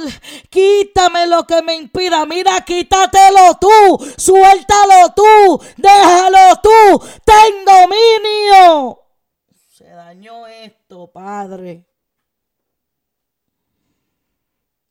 [0.49, 2.25] quítame lo que me impida.
[2.25, 8.99] Mira, quítatelo tú, suéltalo tú, déjalo tú, ten dominio.
[9.69, 11.87] Se dañó esto, Padre.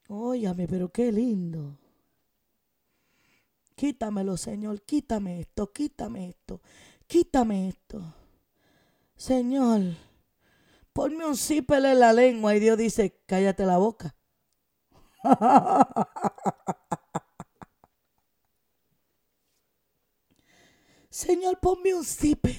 [0.09, 1.77] Óyame, pero qué lindo.
[3.75, 6.63] Quítamelo, Señor, quítame esto, quítame esto,
[7.07, 8.15] quítame esto.
[9.15, 9.83] Señor,
[10.97, 14.17] ponme un sípel en la lengua y Dios dice, cállate la boca.
[21.11, 22.59] Señor, ponme un sípel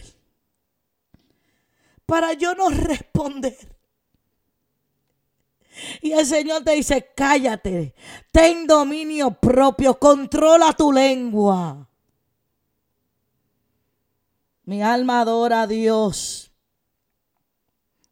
[2.06, 3.58] para yo no responder.
[6.04, 7.96] Y el Señor te dice, cállate,
[8.32, 11.90] ten dominio propio, controla tu lengua.
[14.64, 16.47] Mi alma adora a Dios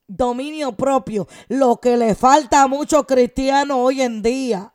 [0.07, 4.73] dominio propio, lo que le falta a muchos cristianos hoy en día.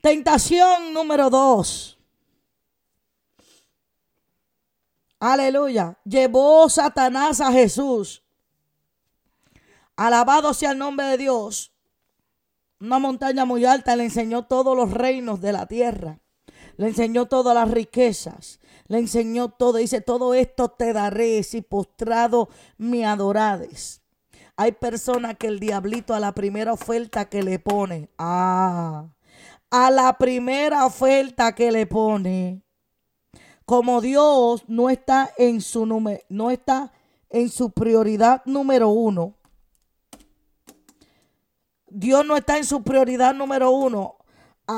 [0.00, 1.98] Tentación número dos.
[5.18, 5.98] Aleluya.
[6.04, 8.22] Llevó Satanás a Jesús.
[9.96, 11.72] Alabado sea el nombre de Dios.
[12.80, 16.20] Una montaña muy alta le enseñó todos los reinos de la tierra.
[16.78, 18.60] Le enseñó todas las riquezas
[18.90, 19.78] le enseñó todo.
[19.78, 24.02] Dice, todo esto te daré si postrado me adorades.
[24.56, 29.06] Hay personas que el diablito a la primera oferta que le pone, ah,
[29.70, 32.62] a la primera oferta que le pone,
[33.64, 36.92] como Dios no está en su número, no está
[37.30, 39.36] en su prioridad número uno.
[41.86, 44.19] Dios no está en su prioridad número uno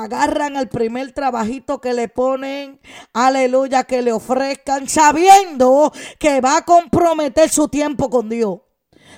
[0.01, 2.79] agarran el primer trabajito que le ponen,
[3.13, 8.59] aleluya, que le ofrezcan, sabiendo que va a comprometer su tiempo con Dios.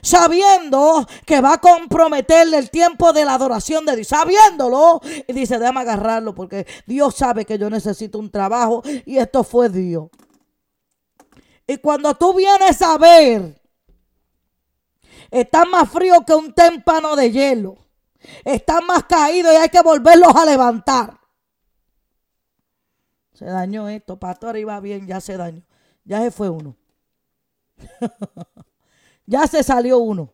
[0.01, 5.57] Sabiendo que va a comprometerle el tiempo de la adoración de Dios, sabiéndolo, y dice:
[5.57, 10.09] Déjame agarrarlo porque Dios sabe que yo necesito un trabajo y esto fue Dios.
[11.65, 13.59] Y cuando tú vienes a ver,
[15.31, 17.84] está más frío que un témpano de hielo
[18.43, 21.19] están más caídos y hay que volverlos a levantar.
[23.33, 25.63] Se dañó esto, pastor, iba bien, ya se dañó.
[26.03, 26.75] Ya se fue uno.
[29.25, 30.33] ya se salió uno.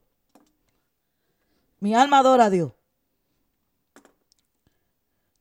[1.79, 2.71] Mi alma adora a Dios.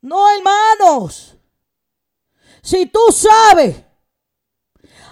[0.00, 1.36] No, hermanos.
[2.62, 3.84] Si tú sabes,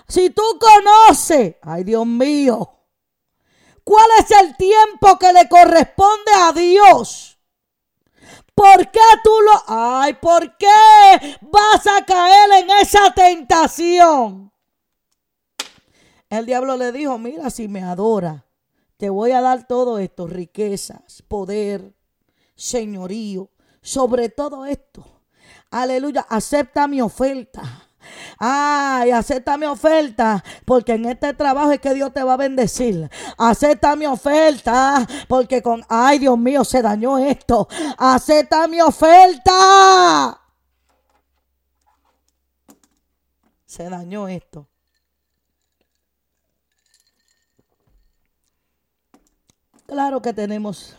[0.07, 2.79] si tú conoces, ay Dios mío,
[3.89, 7.28] ¿Cuál es el tiempo que le corresponde a Dios?
[8.59, 9.63] ¿Por qué tú lo...
[9.69, 14.53] Ay, ¿por qué vas a caer en esa tentación?
[16.29, 18.47] El diablo le dijo, mira, si me adora,
[18.97, 21.95] te voy a dar todo esto, riquezas, poder,
[22.57, 23.49] señorío,
[23.81, 25.23] sobre todo esto.
[25.71, 27.88] Aleluya, acepta mi oferta.
[28.39, 33.11] Ay, acepta mi oferta, porque en este trabajo es que Dios te va a bendecir.
[33.37, 37.69] Acepta mi oferta, porque con, ay Dios mío, se dañó esto.
[37.97, 40.41] Acepta mi oferta.
[43.67, 44.67] Se dañó esto.
[49.87, 50.97] Claro que tenemos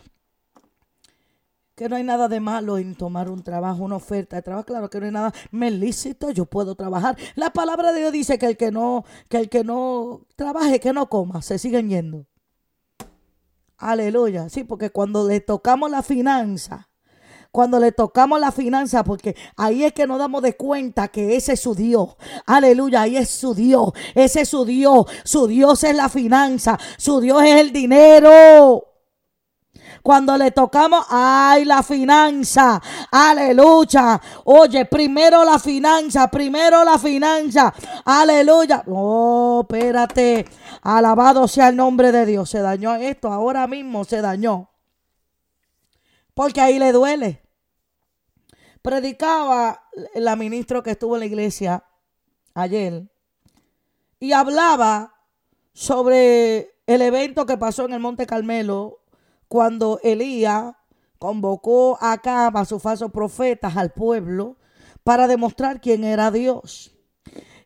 [1.80, 4.66] que no hay nada de malo en tomar un trabajo, una oferta de trabajo.
[4.66, 7.18] Claro que no hay nada me lícito, yo puedo trabajar.
[7.36, 10.92] La palabra de Dios dice que el que no, que el que no trabaje, que
[10.92, 12.26] no coma, se siguen yendo.
[13.78, 14.50] Aleluya.
[14.50, 16.90] Sí, porque cuando le tocamos la finanza,
[17.50, 21.54] cuando le tocamos la finanza, porque ahí es que nos damos de cuenta que ese
[21.54, 22.18] es su Dios.
[22.46, 23.94] Aleluya, ahí es su Dios.
[24.16, 25.06] Ese es su Dios.
[25.24, 26.78] Su Dios es la finanza.
[26.98, 28.89] Su Dios es el dinero.
[30.02, 32.82] Cuando le tocamos, ay, la finanza,
[33.12, 34.20] aleluya.
[34.46, 37.74] Oye, primero la finanza, primero la finanza,
[38.06, 38.84] aleluya.
[38.88, 40.46] Oh, espérate,
[40.82, 42.50] alabado sea el nombre de Dios.
[42.50, 44.70] Se dañó esto, ahora mismo se dañó.
[46.34, 47.42] Porque ahí le duele.
[48.82, 49.84] Predicaba
[50.16, 51.84] la ministra que estuvo en la iglesia
[52.54, 53.10] ayer
[54.20, 55.16] y hablaba
[55.74, 58.99] sobre el evento que pasó en el Monte Carmelo
[59.50, 60.76] cuando Elías
[61.18, 64.56] convocó acá a sus falsos profetas al pueblo
[65.04, 66.96] para demostrar quién era Dios.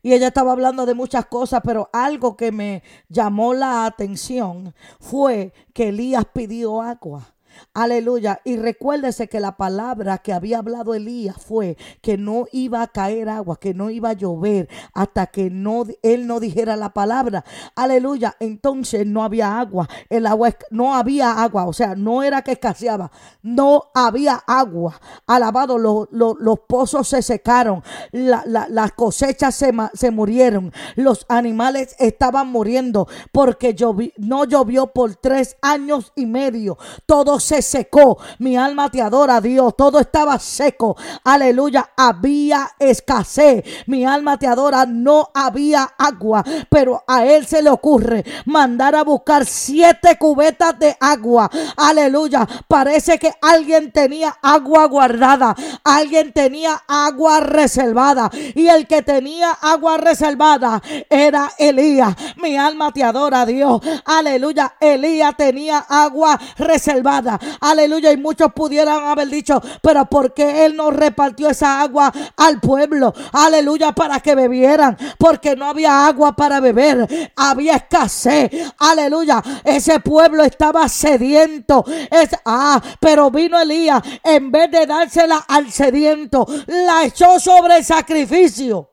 [0.02, 5.54] Y ella estaba hablando de muchas cosas, pero algo que me llamó la atención fue
[5.74, 7.33] que Elías pidió agua.
[7.74, 8.42] Aleluya.
[8.44, 13.30] Y recuérdese que la palabra que había hablado Elías fue que no iba a caer
[13.30, 17.44] agua, que no iba a llover hasta que no, él no dijera la palabra.
[17.76, 18.36] Aleluya.
[18.40, 19.88] Entonces no había agua.
[20.10, 21.66] El agua no había agua.
[21.66, 23.12] O sea, no era que escaseaba.
[23.42, 25.00] No había agua.
[25.28, 27.84] Alabado, los pozos se secaron.
[28.12, 30.72] las cosechas se, se, murieron.
[30.96, 33.76] Los animales estaban muriendo porque
[34.18, 36.78] no llovió por tres años y medio.
[37.06, 38.18] Todos se secó.
[38.40, 39.76] Mi alma te adora, Dios.
[39.78, 40.96] Todo estaba seco.
[41.24, 41.92] Aleluya.
[41.96, 43.64] Había escasez.
[43.88, 44.86] Mi alma te adora.
[44.86, 46.44] No había agua.
[46.70, 51.50] Pero a él se le ocurre mandar a buscar siete cubetas de agua.
[51.78, 52.48] Aleluya.
[52.68, 55.56] Parece que alguien tenía agua guardada.
[55.84, 58.32] Alguien tenía agua reservada.
[58.56, 62.16] Y el que tenía agua reservada era Elías.
[62.38, 63.82] Mi alma te adora, Dios.
[64.06, 64.76] Aleluya.
[64.80, 67.33] Elías tenía agua reservada.
[67.62, 68.12] Aleluya.
[68.12, 73.14] Y muchos pudieran haber dicho, pero ¿por qué Él no repartió esa agua al pueblo?
[73.32, 74.98] Aleluya, para que bebieran.
[75.18, 77.32] Porque no había agua para beber.
[77.36, 78.52] Había escasez.
[78.78, 79.42] Aleluya.
[79.64, 81.86] Ese pueblo estaba sediento.
[82.10, 84.02] Es, ah, pero vino Elías.
[84.24, 88.90] En vez de dársela al sediento, la echó sobre el sacrificio.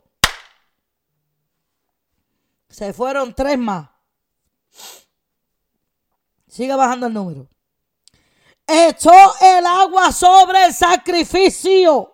[2.68, 3.88] Se fueron tres más.
[6.46, 7.48] Sigue bajando el número
[8.70, 12.12] echó el agua sobre el sacrificio.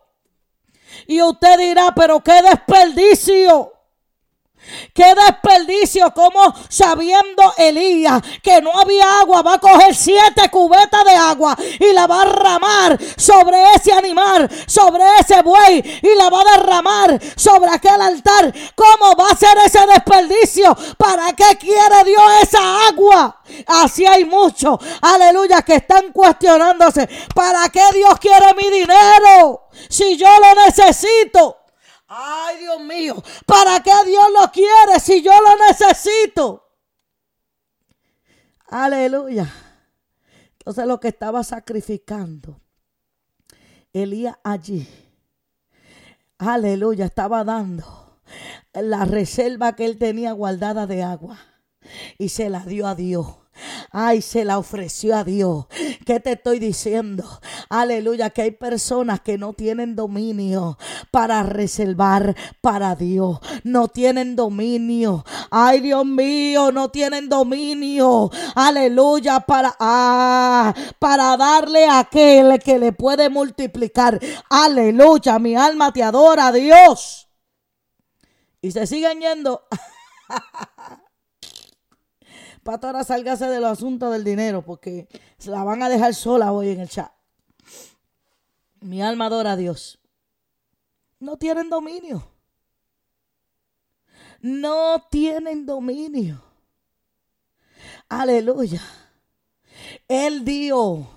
[1.06, 3.72] Y usted dirá, pero qué desperdicio.
[4.94, 11.12] Qué desperdicio, como sabiendo Elías que no había agua, va a coger siete cubetas de
[11.12, 16.40] agua y la va a derramar sobre ese animal, sobre ese buey y la va
[16.40, 18.52] a derramar sobre aquel altar.
[18.74, 20.76] ¿Cómo va a ser ese desperdicio?
[20.96, 23.42] ¿Para qué quiere Dios esa agua?
[23.66, 27.08] Así hay muchos, aleluya, que están cuestionándose.
[27.34, 29.68] ¿Para qué Dios quiere mi dinero?
[29.88, 31.65] Si yo lo necesito.
[32.08, 36.62] Ay, Dios mío, ¿para qué Dios lo quiere si yo lo necesito?
[38.68, 39.52] Aleluya.
[40.52, 42.60] Entonces lo que estaba sacrificando
[43.92, 44.86] Elías allí,
[46.38, 48.20] aleluya, estaba dando
[48.72, 51.38] la reserva que él tenía guardada de agua
[52.18, 53.26] y se la dio a Dios.
[53.90, 55.66] Ay, se la ofreció a Dios.
[56.04, 57.24] ¿Qué te estoy diciendo?
[57.68, 60.78] Aleluya, que hay personas que no tienen dominio
[61.10, 63.38] para reservar para Dios.
[63.64, 65.24] No tienen dominio.
[65.50, 68.30] Ay, Dios mío, no tienen dominio.
[68.54, 74.20] Aleluya, para, ah, para darle a aquel que le puede multiplicar.
[74.50, 77.28] Aleluya, mi alma te adora, Dios.
[78.60, 79.62] Y se siguen yendo.
[82.66, 85.06] Pastora, sálgase de los asuntos del dinero porque
[85.38, 87.12] se la van a dejar sola hoy en el chat.
[88.80, 90.00] Mi alma adora a Dios.
[91.20, 92.28] No tienen dominio.
[94.40, 96.42] No tienen dominio.
[98.08, 98.82] Aleluya.
[100.08, 101.08] Él dio.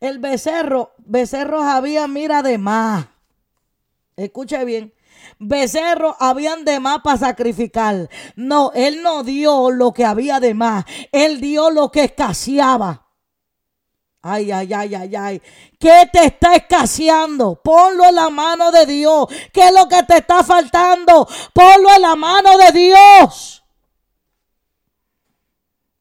[0.00, 3.06] El becerro, becerros había, mira, de más.
[4.14, 4.92] Escuche bien.
[5.38, 8.08] Becerros habían de más para sacrificar.
[8.36, 10.84] No, él no dio lo que había de más.
[11.12, 13.06] Él dio lo que escaseaba.
[14.20, 15.42] Ay, ay, ay, ay, ay.
[15.78, 17.62] ¿Qué te está escaseando?
[17.62, 19.26] Ponlo en la mano de Dios.
[19.52, 21.26] ¿Qué es lo que te está faltando?
[21.52, 23.64] Ponlo en la mano de Dios.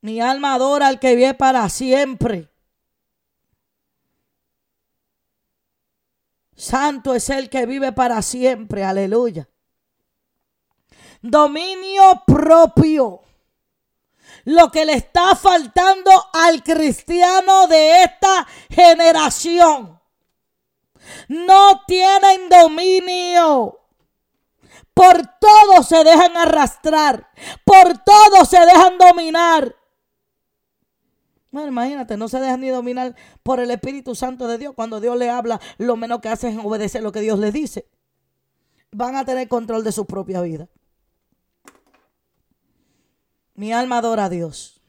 [0.01, 2.49] Mi alma adora al que vive para siempre.
[6.57, 8.83] Santo es el que vive para siempre.
[8.83, 9.47] Aleluya.
[11.21, 13.21] Dominio propio.
[14.45, 20.01] Lo que le está faltando al cristiano de esta generación.
[21.27, 23.79] No tienen dominio.
[24.95, 27.29] Por todo se dejan arrastrar.
[27.63, 29.76] Por todo se dejan dominar.
[31.51, 34.73] Bueno, imagínate, no se dejan ni dominar por el Espíritu Santo de Dios.
[34.75, 37.87] Cuando Dios le habla, lo menos que hacen es obedecer lo que Dios le dice.
[38.91, 40.67] Van a tener control de su propia vida.
[43.55, 44.81] Mi alma adora a Dios.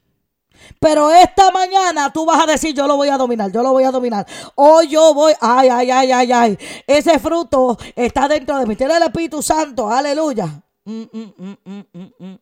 [0.81, 3.85] Pero esta mañana tú vas a decir, yo lo voy a dominar, yo lo voy
[3.85, 4.27] a dominar.
[4.57, 6.59] O yo voy, ay, ay, ay, ay, ay.
[6.87, 8.75] Ese fruto está dentro de mí.
[8.77, 10.63] Tiene el Espíritu Santo, aleluya.
[10.85, 11.57] Mm, mm,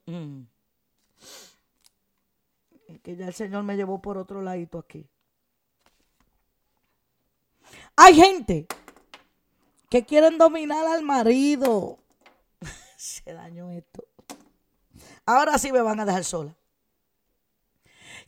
[0.07, 0.47] mm,
[3.07, 5.09] que ya el Señor me llevó por otro ladito aquí.
[7.95, 8.67] Hay gente
[9.89, 12.01] que quieren dominar al marido.
[12.97, 14.05] Se dañó esto.
[15.25, 16.57] Ahora sí me van a dejar sola.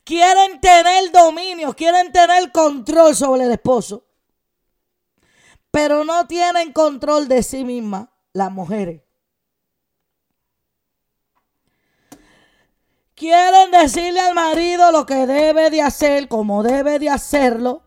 [0.05, 4.05] Quieren tener dominio, quieren tener control sobre el esposo.
[5.71, 9.01] Pero no tienen control de sí mismas las mujeres.
[13.19, 17.83] Quieren decirle al marido lo que debe de hacer, como debe de hacerlo.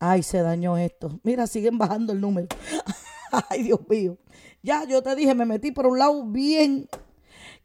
[0.00, 1.20] Ay, se dañó esto.
[1.22, 2.48] Mira, siguen bajando el número.
[3.48, 4.18] Ay, Dios mío.
[4.60, 6.88] Ya, yo te dije, me metí por un lado bien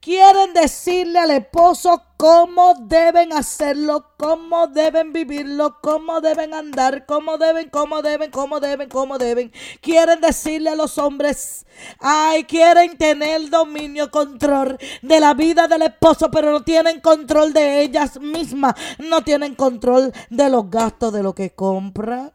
[0.02, 7.70] quieren decirle al esposo cómo deben hacerlo, cómo deben vivirlo, cómo deben andar, cómo deben,
[7.70, 9.52] cómo deben, cómo deben, cómo deben.
[9.82, 11.66] Quieren decirle a los hombres,
[12.00, 17.82] ay, quieren tener dominio, control de la vida del esposo, pero no tienen control de
[17.82, 22.34] ellas mismas, no tienen control de los gastos de lo que compra.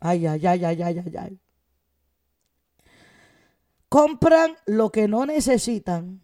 [0.00, 1.41] Ay, ay, ay, ay, ay, ay, ay
[3.92, 6.22] compran lo que no necesitan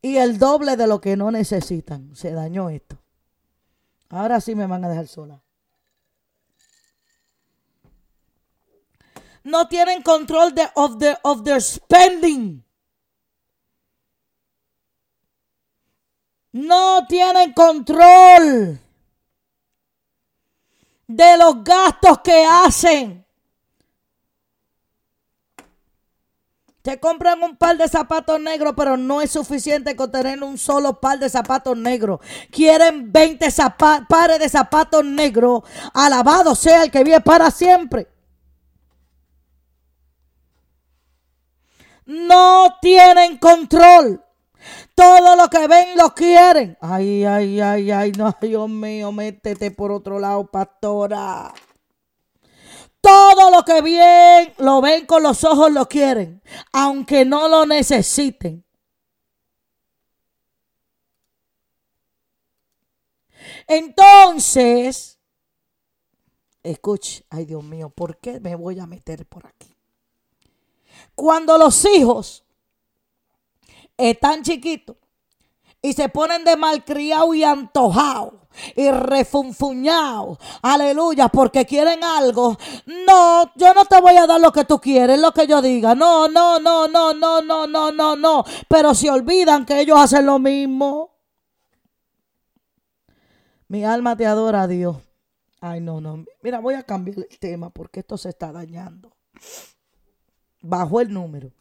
[0.00, 2.14] y el doble de lo que no necesitan.
[2.14, 2.96] Se dañó esto.
[4.10, 5.42] Ahora sí me van a dejar sola.
[9.42, 12.64] No tienen control de of, the, of their spending.
[16.52, 18.78] No tienen control
[21.08, 23.25] de los gastos que hacen.
[26.86, 31.00] Se compran un par de zapatos negros, pero no es suficiente con tener un solo
[31.00, 32.20] par de zapatos negros.
[32.52, 33.48] Quieren 20
[34.08, 35.64] pares de zapatos negros.
[35.92, 38.06] Alabado sea el que vive para siempre.
[42.04, 44.22] No tienen control.
[44.94, 46.78] Todo lo que ven lo quieren.
[46.80, 51.52] Ay, ay, ay, ay, no, Dios mío, métete por otro lado, pastora.
[53.06, 56.42] Todo lo que bien lo ven con los ojos lo quieren,
[56.72, 58.64] aunque no lo necesiten.
[63.68, 65.20] Entonces,
[66.64, 69.72] escuche, ay Dios mío, ¿por qué me voy a meter por aquí?
[71.14, 72.44] Cuando los hijos
[73.96, 74.96] están chiquitos
[75.86, 78.40] y se ponen de malcriado y antojado
[78.74, 80.36] y refunfuñado.
[80.60, 82.58] Aleluya, porque quieren algo.
[83.06, 85.94] No, yo no te voy a dar lo que tú quieres, lo que yo diga.
[85.94, 88.44] No, no, no, no, no, no, no, no, no.
[88.68, 91.14] Pero se olvidan que ellos hacen lo mismo.
[93.68, 94.96] Mi alma te adora a Dios.
[95.60, 96.24] Ay, no, no.
[96.42, 99.16] Mira, voy a cambiar el tema porque esto se está dañando.
[100.62, 101.52] Bajo el número.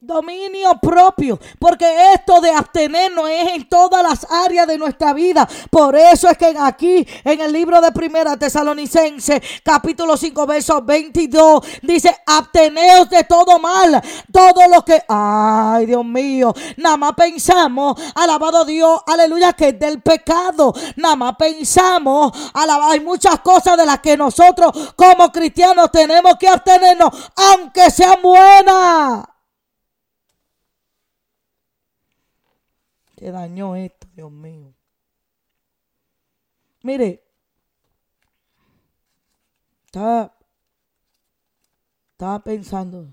[0.00, 5.48] Dominio propio, porque esto de abstenernos es en todas las áreas de nuestra vida.
[5.72, 11.66] Por eso es que aquí en el libro de Primera Tesalonicense, capítulo 5, verso 22,
[11.82, 14.00] dice, absteneos de todo mal,
[14.32, 20.00] todo lo que, ay Dios mío, nada más pensamos, alabado Dios, aleluya, que es del
[20.00, 26.46] pecado, nada más pensamos, hay muchas cosas de las que nosotros como cristianos tenemos que
[26.46, 29.37] abstenernos, aunque sean buenas.
[33.18, 34.72] Que dañó esto, Dios mío.
[36.84, 37.26] Mire,
[39.86, 40.38] estaba,
[42.12, 43.12] estaba pensando,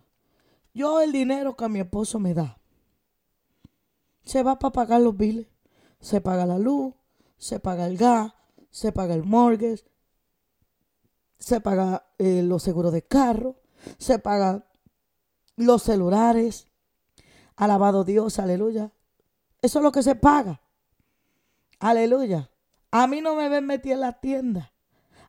[0.75, 2.59] yo el dinero que mi esposo me da,
[4.23, 5.47] se va para pagar los biles,
[5.99, 6.93] se paga la luz,
[7.39, 8.31] se paga el gas,
[8.69, 9.89] se paga el mortgage,
[11.39, 13.59] se paga eh, los seguros de carro,
[13.97, 14.67] se paga
[15.55, 16.67] los celulares.
[17.55, 18.94] Alabado Dios, aleluya.
[19.65, 20.61] Eso es lo que se paga.
[21.79, 22.51] Aleluya.
[22.91, 24.74] A mí no me ven metido en la tienda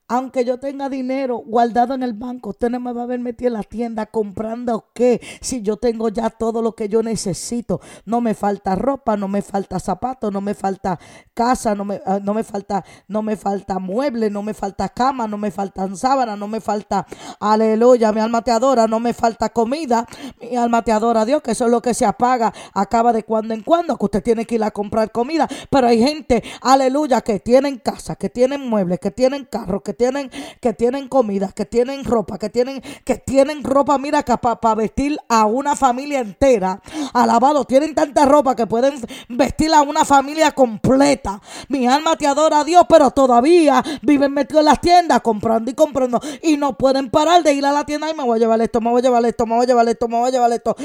[0.08, 3.48] aunque yo tenga dinero guardado en el banco, usted no me va a ver metido
[3.48, 5.20] en la tienda comprando qué.
[5.40, 9.42] Si yo tengo ya todo lo que yo necesito, no me falta ropa, no me
[9.42, 10.98] falta zapatos, no me falta
[11.34, 15.26] casa, no me, ah, no me falta, no me falta mueble, no me falta cama,
[15.26, 17.06] no me faltan sábanas, no me falta,
[17.40, 20.06] aleluya, mi alma te adora, no me falta comida,
[20.40, 23.54] mi alma te adora Dios, que eso es lo que se apaga, acaba de cuando
[23.54, 27.40] en cuando, que usted tiene que ir a comprar comida, pero hay gente, aleluya, que
[27.40, 30.30] tienen casa, que tienen muebles, que tienen carro, que tienen,
[30.60, 35.46] que tienen comida, que tienen ropa, que tienen, que tienen ropa, mira, para vestir a
[35.46, 36.80] una familia entera.
[37.12, 38.94] Alabado, tienen tanta ropa que pueden
[39.28, 41.40] vestir a una familia completa.
[41.68, 45.74] Mi alma te adora a Dios, pero todavía viven metidos en las tiendas comprando y
[45.74, 48.60] comprando y no pueden parar de ir a la tienda y me voy a llevar
[48.60, 50.52] esto, me voy a llevar esto, me voy a llevar esto, me voy a llevar
[50.52, 50.76] esto.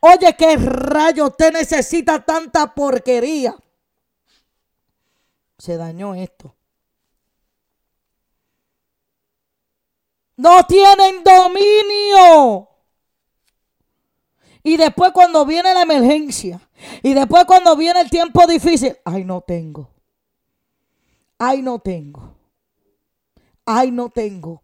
[0.00, 3.54] Oye, qué rayo usted necesita tanta porquería.
[5.58, 6.55] Se dañó esto.
[10.36, 12.68] No tienen dominio.
[14.62, 16.60] Y después cuando viene la emergencia,
[17.02, 19.90] y después cuando viene el tiempo difícil, ay, no tengo.
[21.38, 22.34] Ay, no tengo.
[23.64, 24.62] Ay, no tengo.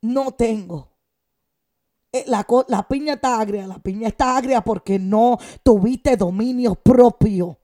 [0.00, 0.88] No tengo.
[2.12, 7.57] Eh, la, la piña está agria, la piña está agria porque no tuviste dominio propio.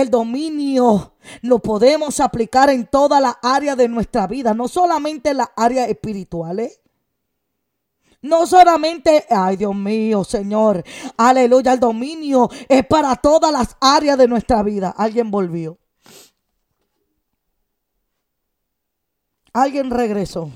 [0.00, 5.36] El dominio lo podemos aplicar en toda la área de nuestra vida, no solamente en
[5.36, 6.80] las áreas espirituales.
[8.22, 10.82] No solamente, ay Dios mío, Señor,
[11.18, 14.94] aleluya, el dominio es para todas las áreas de nuestra vida.
[14.96, 15.76] Alguien volvió.
[19.52, 20.50] Alguien regresó.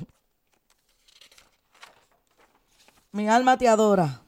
[3.13, 4.23] Mi alma te adora.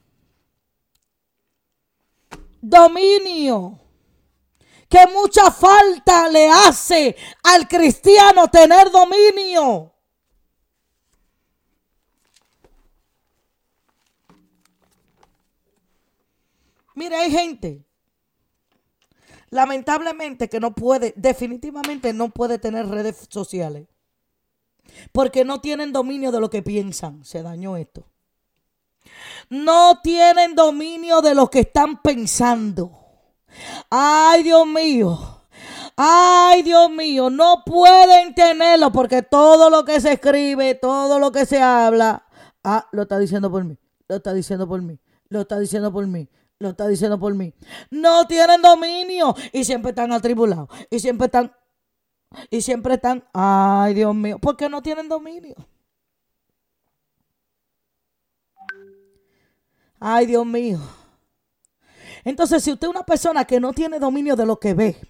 [2.61, 3.86] Dominio
[4.89, 9.93] que mucha falta le hace al cristiano tener dominio.
[16.95, 17.85] Mire, hay gente,
[19.51, 23.87] lamentablemente, que no puede, definitivamente no puede tener redes sociales.
[25.13, 27.25] Porque no tienen dominio de lo que piensan.
[27.25, 28.07] Se dañó esto.
[29.51, 33.06] No tienen dominio de lo que están pensando.
[33.91, 35.37] Ay, Dios mío.
[35.97, 41.47] Ay, Dios mío, no pueden tenerlo porque todo lo que se escribe, todo lo que
[41.47, 42.27] se habla,
[42.63, 45.01] ah, lo está diciendo por mí, lo está diciendo por mí,
[45.31, 46.29] lo está diciendo por mí,
[46.59, 47.55] lo está diciendo por mí.
[47.91, 51.51] No tienen dominio y siempre están atribulados y siempre están,
[52.51, 55.55] y siempre están, ay, Dios mío, porque no tienen dominio.
[59.99, 60.79] Ay, Dios mío.
[62.27, 65.01] Entonces, si usted es una persona que no tiene dominio de lo que ve,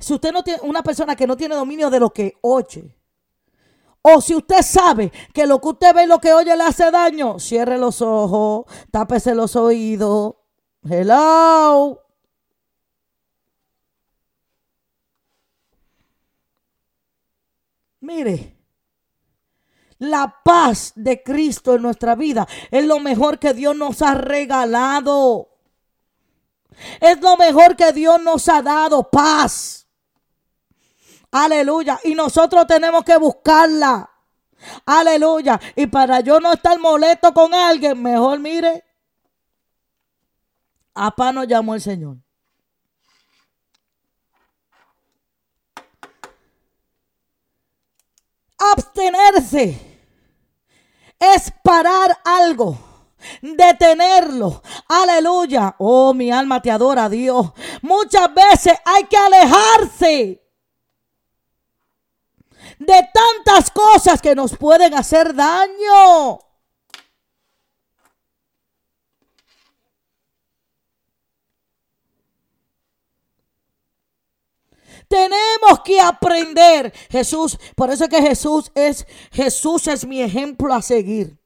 [0.00, 2.98] si usted no tiene una persona que no tiene dominio de lo que oye,
[4.02, 6.90] o si usted sabe que lo que usted ve y lo que oye le hace
[6.90, 10.34] daño, cierre los ojos, tápese los oídos.
[10.82, 12.02] Hello.
[18.00, 18.56] Mire,
[19.98, 25.55] la paz de Cristo en nuestra vida es lo mejor que Dios nos ha regalado.
[27.00, 29.86] Es lo mejor que Dios nos ha dado, paz.
[31.30, 32.00] Aleluya.
[32.04, 34.10] Y nosotros tenemos que buscarla.
[34.84, 35.60] Aleluya.
[35.74, 38.84] Y para yo no estar molesto con alguien, mejor mire.
[40.94, 42.16] A paz nos llamó el Señor.
[48.58, 49.78] Abstenerse
[51.18, 52.95] es parar algo
[53.40, 54.62] detenerlo.
[54.88, 55.74] Aleluya.
[55.78, 57.52] Oh, mi alma te adora, Dios.
[57.82, 60.42] Muchas veces hay que alejarse
[62.78, 66.40] de tantas cosas que nos pueden hacer daño.
[75.08, 76.92] Tenemos que aprender.
[77.10, 81.38] Jesús, por eso es que Jesús es Jesús es mi ejemplo a seguir.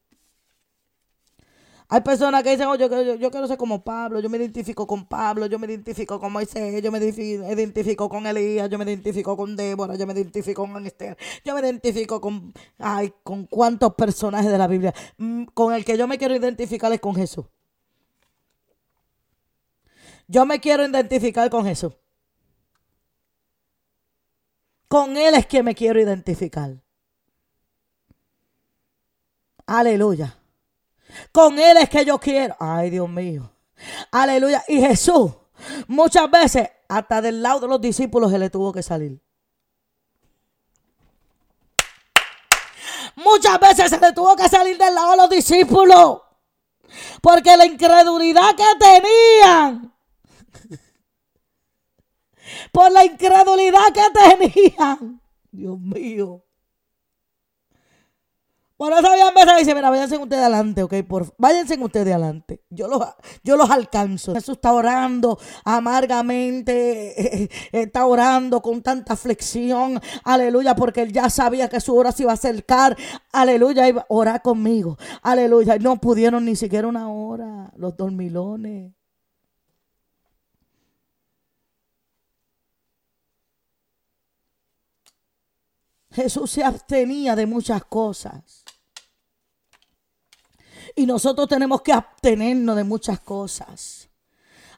[1.92, 5.46] Hay personas que dicen, oh, yo, quiero ser como Pablo, yo me identifico con Pablo,
[5.46, 9.96] yo me identifico con Moisés, yo me identifico con Elías, yo me identifico con Débora,
[9.96, 14.68] yo me identifico con Esther, yo me identifico con, ay, con cuántos personajes de la
[14.68, 14.94] Biblia.
[15.18, 17.46] Mm, con el que yo me quiero identificar es con Jesús.
[20.28, 21.92] Yo me quiero identificar con Jesús.
[24.86, 26.76] Con Él es que me quiero identificar.
[29.66, 30.39] Aleluya.
[31.32, 32.56] Con Él es que yo quiero.
[32.58, 33.50] Ay, Dios mío.
[34.10, 34.62] Aleluya.
[34.68, 35.32] Y Jesús,
[35.86, 39.20] muchas veces, hasta del lado de los discípulos, se le tuvo que salir.
[43.16, 46.22] Muchas veces se le tuvo que salir del lado de los discípulos.
[47.20, 49.90] Porque la incredulidad que tenían
[52.72, 55.20] por la incredulidad que tenían.
[55.50, 56.44] Dios mío.
[58.80, 62.62] Por eso habían veces dice, mira, váyanse ustedes adelante, ok, por, váyanse ustedes adelante.
[62.70, 63.02] Yo los,
[63.44, 64.32] yo los alcanzo.
[64.32, 71.78] Jesús está orando amargamente, está orando con tanta flexión, aleluya, porque él ya sabía que
[71.78, 72.96] su hora se iba a acercar,
[73.32, 75.76] aleluya, iba a orar conmigo, aleluya.
[75.76, 78.94] No pudieron ni siquiera una hora, los dormilones.
[86.12, 88.59] Jesús se abstenía de muchas cosas.
[91.00, 94.10] Y nosotros tenemos que abstenernos de muchas cosas.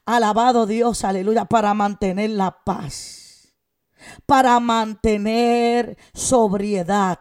[0.07, 3.53] Alabado Dios, aleluya, para mantener la paz,
[4.25, 7.19] para mantener sobriedad,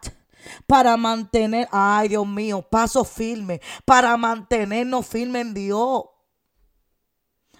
[0.67, 6.03] para mantener, ay Dios mío, paso firme, para mantenernos firmes en Dios.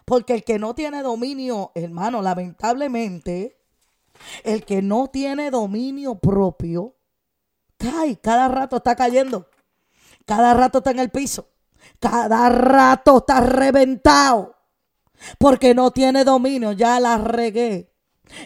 [0.05, 3.59] Porque el que no tiene dominio, hermano, lamentablemente,
[4.43, 6.97] el que no tiene dominio propio,
[7.77, 9.49] cae, cada rato está cayendo,
[10.25, 11.49] cada rato está en el piso,
[11.99, 14.55] cada rato está reventado,
[15.37, 17.89] porque no tiene dominio, ya la regué.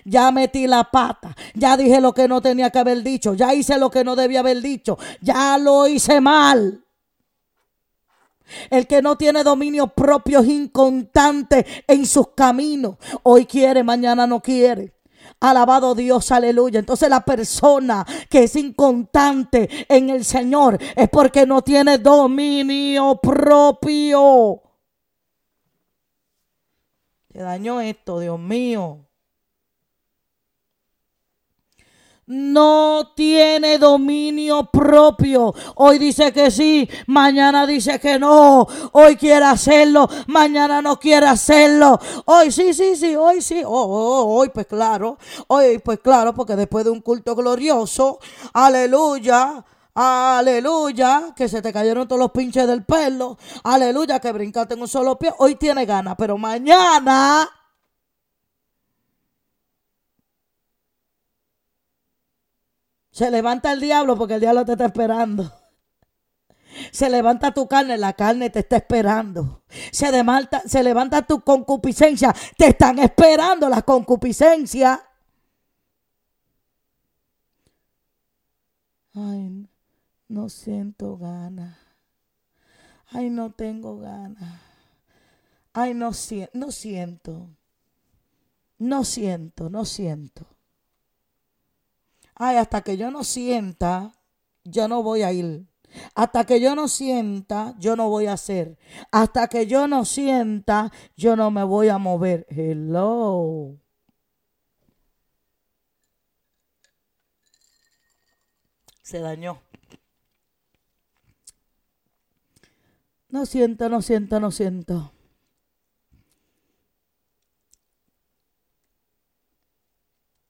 [0.03, 3.78] Ya metí la pata, ya dije lo que no tenía que haber dicho, ya hice
[3.78, 6.84] lo que no debía haber dicho, ya lo hice mal.
[8.69, 12.97] El que no tiene dominio propio es inconstante en sus caminos.
[13.23, 14.94] Hoy quiere, mañana no quiere.
[15.49, 16.79] Alabado Dios, aleluya.
[16.79, 24.61] Entonces la persona que es inconstante en el Señor es porque no tiene dominio propio.
[27.31, 29.05] Te dañó esto, Dios mío.
[32.28, 35.53] No tiene dominio propio.
[35.76, 38.67] Hoy dice que sí, mañana dice que no.
[38.93, 41.99] Hoy quiere hacerlo, mañana no quiere hacerlo.
[42.26, 43.61] Hoy sí, sí, sí, hoy sí.
[43.63, 45.17] Oh, oh, oh, hoy pues claro,
[45.47, 48.19] hoy pues claro, porque después de un culto glorioso,
[48.53, 49.63] aleluya.
[49.97, 53.38] Aleluya, que se te cayeron todos los pinches del pelo.
[53.63, 55.34] Aleluya, que brincaste en un solo pie.
[55.38, 57.49] Hoy tiene ganas, pero mañana
[63.16, 65.49] Se levanta el diablo porque el diablo te está esperando.
[66.91, 69.63] Se levanta tu carne, la carne te está esperando.
[69.93, 75.01] Se levanta, se levanta tu concupiscencia, te están esperando la concupiscencia.
[79.13, 79.66] Ay,
[80.28, 81.78] no siento ganas.
[83.11, 84.59] Ay, no tengo ganas.
[85.72, 86.11] Ay, no,
[86.51, 87.49] no siento.
[88.78, 90.55] No siento, no siento
[92.36, 94.13] ay, hasta que yo no sienta,
[94.63, 95.67] yo no voy a ir.
[96.13, 98.77] Hasta que yo no sienta, yo no voy a hacer.
[99.11, 102.45] Hasta que yo no sienta, yo no me voy a mover.
[102.49, 103.77] Hello.
[109.01, 109.61] Se dañó.
[113.29, 115.11] No siento, no siento, no siento.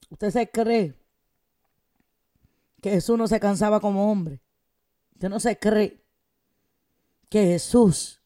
[0.10, 1.05] ¿Usted se cree
[2.86, 4.44] que Jesús no se cansaba como hombre.
[5.14, 6.06] Usted no se cree
[7.30, 8.22] que Jesús,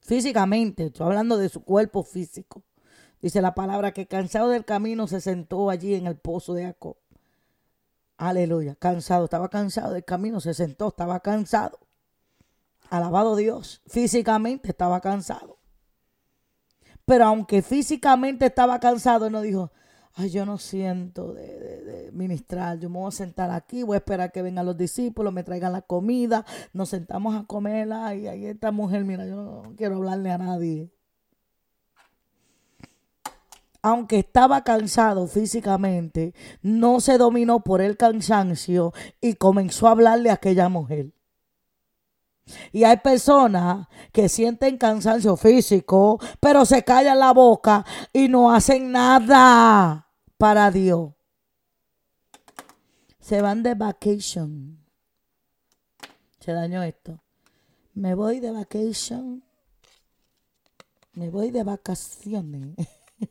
[0.00, 2.64] físicamente, estoy hablando de su cuerpo físico,
[3.22, 6.98] dice la palabra que cansado del camino se sentó allí en el pozo de Jacob.
[8.18, 11.78] Aleluya, cansado, estaba cansado del camino, se sentó, estaba cansado.
[12.90, 15.60] Alabado Dios, físicamente estaba cansado.
[17.06, 19.72] Pero aunque físicamente estaba cansado, no dijo,
[20.18, 24.32] ay, yo no siento de, ministrar, yo me voy a sentar aquí, voy a esperar
[24.32, 28.72] que vengan los discípulos, me traigan la comida, nos sentamos a comerla y ahí esta
[28.72, 30.90] mujer, mira, yo no quiero hablarle a nadie.
[33.80, 40.34] Aunque estaba cansado físicamente, no se dominó por el cansancio y comenzó a hablarle a
[40.34, 41.12] aquella mujer.
[42.72, 48.90] Y hay personas que sienten cansancio físico, pero se callan la boca y no hacen
[48.90, 50.07] nada
[50.38, 51.12] para Dios.
[53.20, 54.86] Se van de vacation.
[56.40, 57.22] Se dañó esto.
[57.92, 59.44] Me voy de vacation.
[61.12, 62.76] Me voy de vacaciones.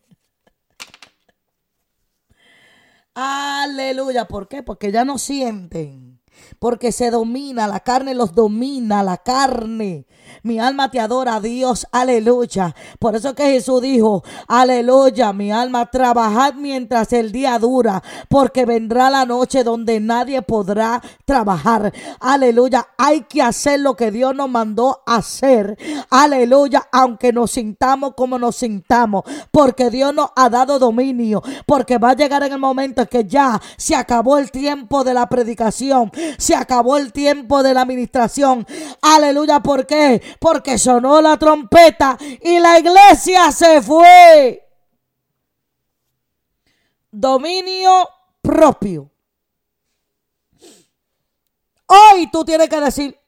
[3.15, 4.27] Aleluya.
[4.27, 4.61] ¿Por qué?
[4.61, 6.21] Porque ya no sienten
[6.59, 10.05] porque se domina, la carne los domina, la carne.
[10.43, 12.75] Mi alma te adora Dios, aleluya.
[12.99, 19.09] Por eso que Jesús dijo, aleluya, mi alma, trabajad mientras el día dura, porque vendrá
[19.09, 21.93] la noche donde nadie podrá trabajar.
[22.19, 25.77] Aleluya, hay que hacer lo que Dios nos mandó hacer.
[26.09, 32.11] Aleluya, aunque nos sintamos como nos sintamos, porque Dios nos ha dado dominio, porque va
[32.11, 36.11] a llegar en el momento en que ya se acabó el tiempo de la predicación
[36.47, 38.65] se acabó el tiempo de la administración.
[39.01, 40.21] Aleluya, ¿por qué?
[40.39, 44.65] Porque sonó la trompeta y la iglesia se fue.
[47.11, 48.07] Dominio
[48.41, 49.11] propio.
[51.87, 53.19] Hoy tú tienes que decir,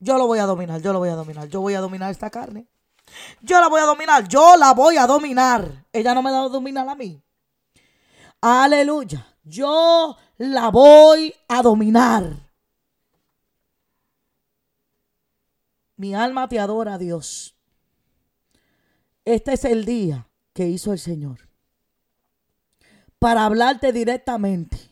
[0.00, 2.30] yo lo voy a dominar, yo lo voy a dominar, yo voy a dominar esta
[2.30, 2.66] carne.
[3.42, 5.84] Yo la voy a dominar, yo la voy a dominar.
[5.92, 7.22] Ella no me da a dominar a mí.
[8.40, 9.26] Aleluya.
[9.42, 12.48] Yo la voy a dominar.
[15.96, 17.56] Mi alma te adora, Dios.
[19.24, 21.48] Este es el día que hizo el Señor
[23.18, 24.87] para hablarte directamente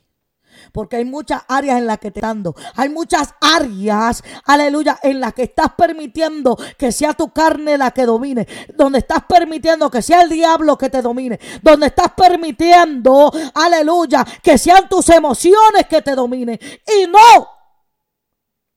[0.72, 2.54] porque hay muchas áreas en las que te dando.
[2.74, 8.06] Hay muchas áreas, aleluya, en las que estás permitiendo que sea tu carne la que
[8.06, 8.46] domine.
[8.74, 11.38] Donde estás permitiendo que sea el diablo que te domine.
[11.62, 16.58] Donde estás permitiendo, aleluya, que sean tus emociones que te dominen.
[16.86, 17.48] Y no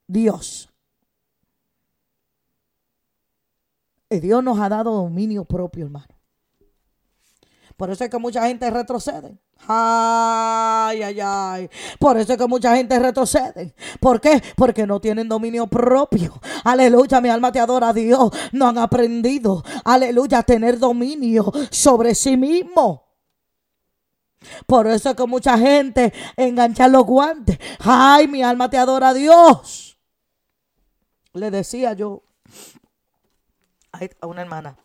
[0.08, 0.70] Dios.
[4.10, 6.08] Y Dios nos ha dado dominio propio, hermano.
[7.78, 9.38] Por eso es que mucha gente retrocede.
[9.68, 11.70] Ay, ay, ay.
[12.00, 13.76] Por eso es que mucha gente retrocede.
[14.00, 14.42] ¿Por qué?
[14.56, 16.40] Porque no tienen dominio propio.
[16.64, 18.32] Aleluya, mi alma te adora a Dios.
[18.52, 23.10] No han aprendido, aleluya, a tener dominio sobre sí mismo.
[24.66, 27.60] Por eso es que mucha gente engancha los guantes.
[27.80, 30.00] Ay, mi alma te adora a Dios.
[31.34, 32.24] Le decía yo
[34.22, 34.78] a una hermana,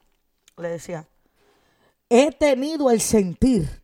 [0.57, 1.07] le decía,
[2.09, 3.84] he tenido el sentir.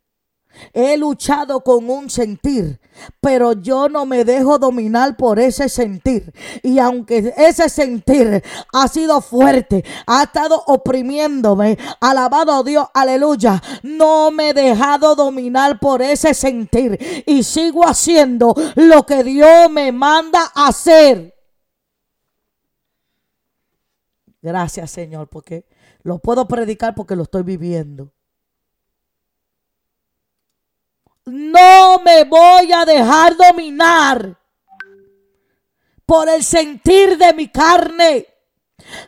[0.72, 2.80] He luchado con un sentir,
[3.20, 6.32] pero yo no me dejo dominar por ese sentir.
[6.62, 8.42] Y aunque ese sentir
[8.72, 16.02] ha sido fuerte, ha estado oprimiéndome, alabado Dios, aleluya, no me he dejado dominar por
[16.02, 17.24] ese sentir.
[17.26, 21.34] Y sigo haciendo lo que Dios me manda hacer.
[24.42, 25.66] Gracias Señor, porque
[26.02, 28.12] lo puedo predicar porque lo estoy viviendo.
[31.26, 34.36] No me voy a dejar dominar
[36.06, 38.26] por el sentir de mi carne.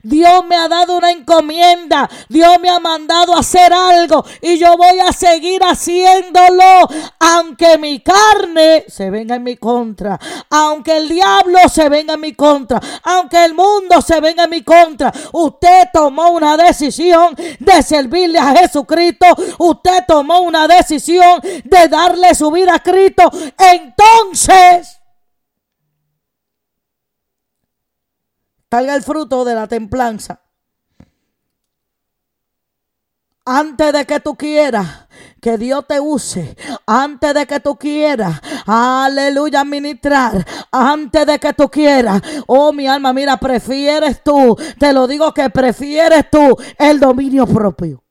[0.03, 2.09] Dios me ha dado una encomienda.
[2.29, 4.25] Dios me ha mandado a hacer algo.
[4.41, 6.89] Y yo voy a seguir haciéndolo.
[7.19, 10.19] Aunque mi carne se venga en mi contra.
[10.51, 12.81] Aunque el diablo se venga en mi contra.
[13.05, 15.13] Aunque el mundo se venga en mi contra.
[15.33, 19.27] Usted tomó una decisión de servirle a Jesucristo.
[19.59, 23.31] Usted tomó una decisión de darle su vida a Cristo.
[23.59, 25.02] Entonces
[28.73, 30.41] Salga el fruto de la templanza.
[33.45, 35.09] Antes de que tú quieras
[35.43, 36.57] que Dios te use,
[36.87, 43.13] antes de que tú quieras, aleluya, ministrar, antes de que tú quieras, oh mi alma,
[43.13, 48.03] mira, prefieres tú, te lo digo que prefieres tú el dominio propio.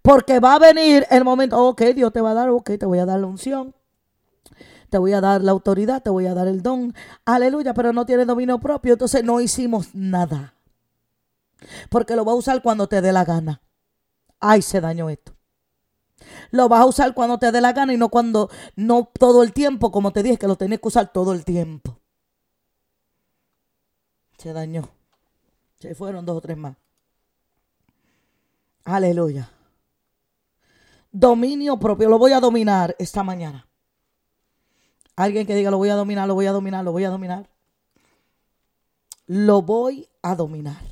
[0.00, 2.98] Porque va a venir el momento, ok, Dios te va a dar, ok, te voy
[2.98, 3.75] a dar la unción
[4.88, 6.94] te voy a dar la autoridad, te voy a dar el don.
[7.24, 10.54] Aleluya, pero no tiene dominio propio, entonces no hicimos nada.
[11.90, 13.60] Porque lo va a usar cuando te dé la gana.
[14.40, 15.32] Ay, se dañó esto.
[16.50, 19.52] Lo vas a usar cuando te dé la gana y no cuando, no todo el
[19.52, 21.98] tiempo, como te dije, que lo tenés que usar todo el tiempo.
[24.38, 24.88] Se dañó.
[25.78, 26.76] Se fueron dos o tres más.
[28.84, 29.50] Aleluya.
[31.10, 32.08] Dominio propio.
[32.08, 33.66] Lo voy a dominar esta mañana.
[35.16, 37.48] Alguien que diga, lo voy a dominar, lo voy a dominar, lo voy a dominar.
[39.26, 40.82] Lo voy a dominar.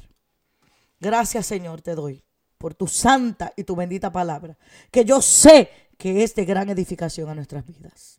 [0.99, 2.25] Gracias Señor te doy
[2.57, 4.57] por tu santa y tu bendita palabra,
[4.91, 5.68] que yo sé
[5.99, 8.13] que es de gran edificación a nuestras vidas.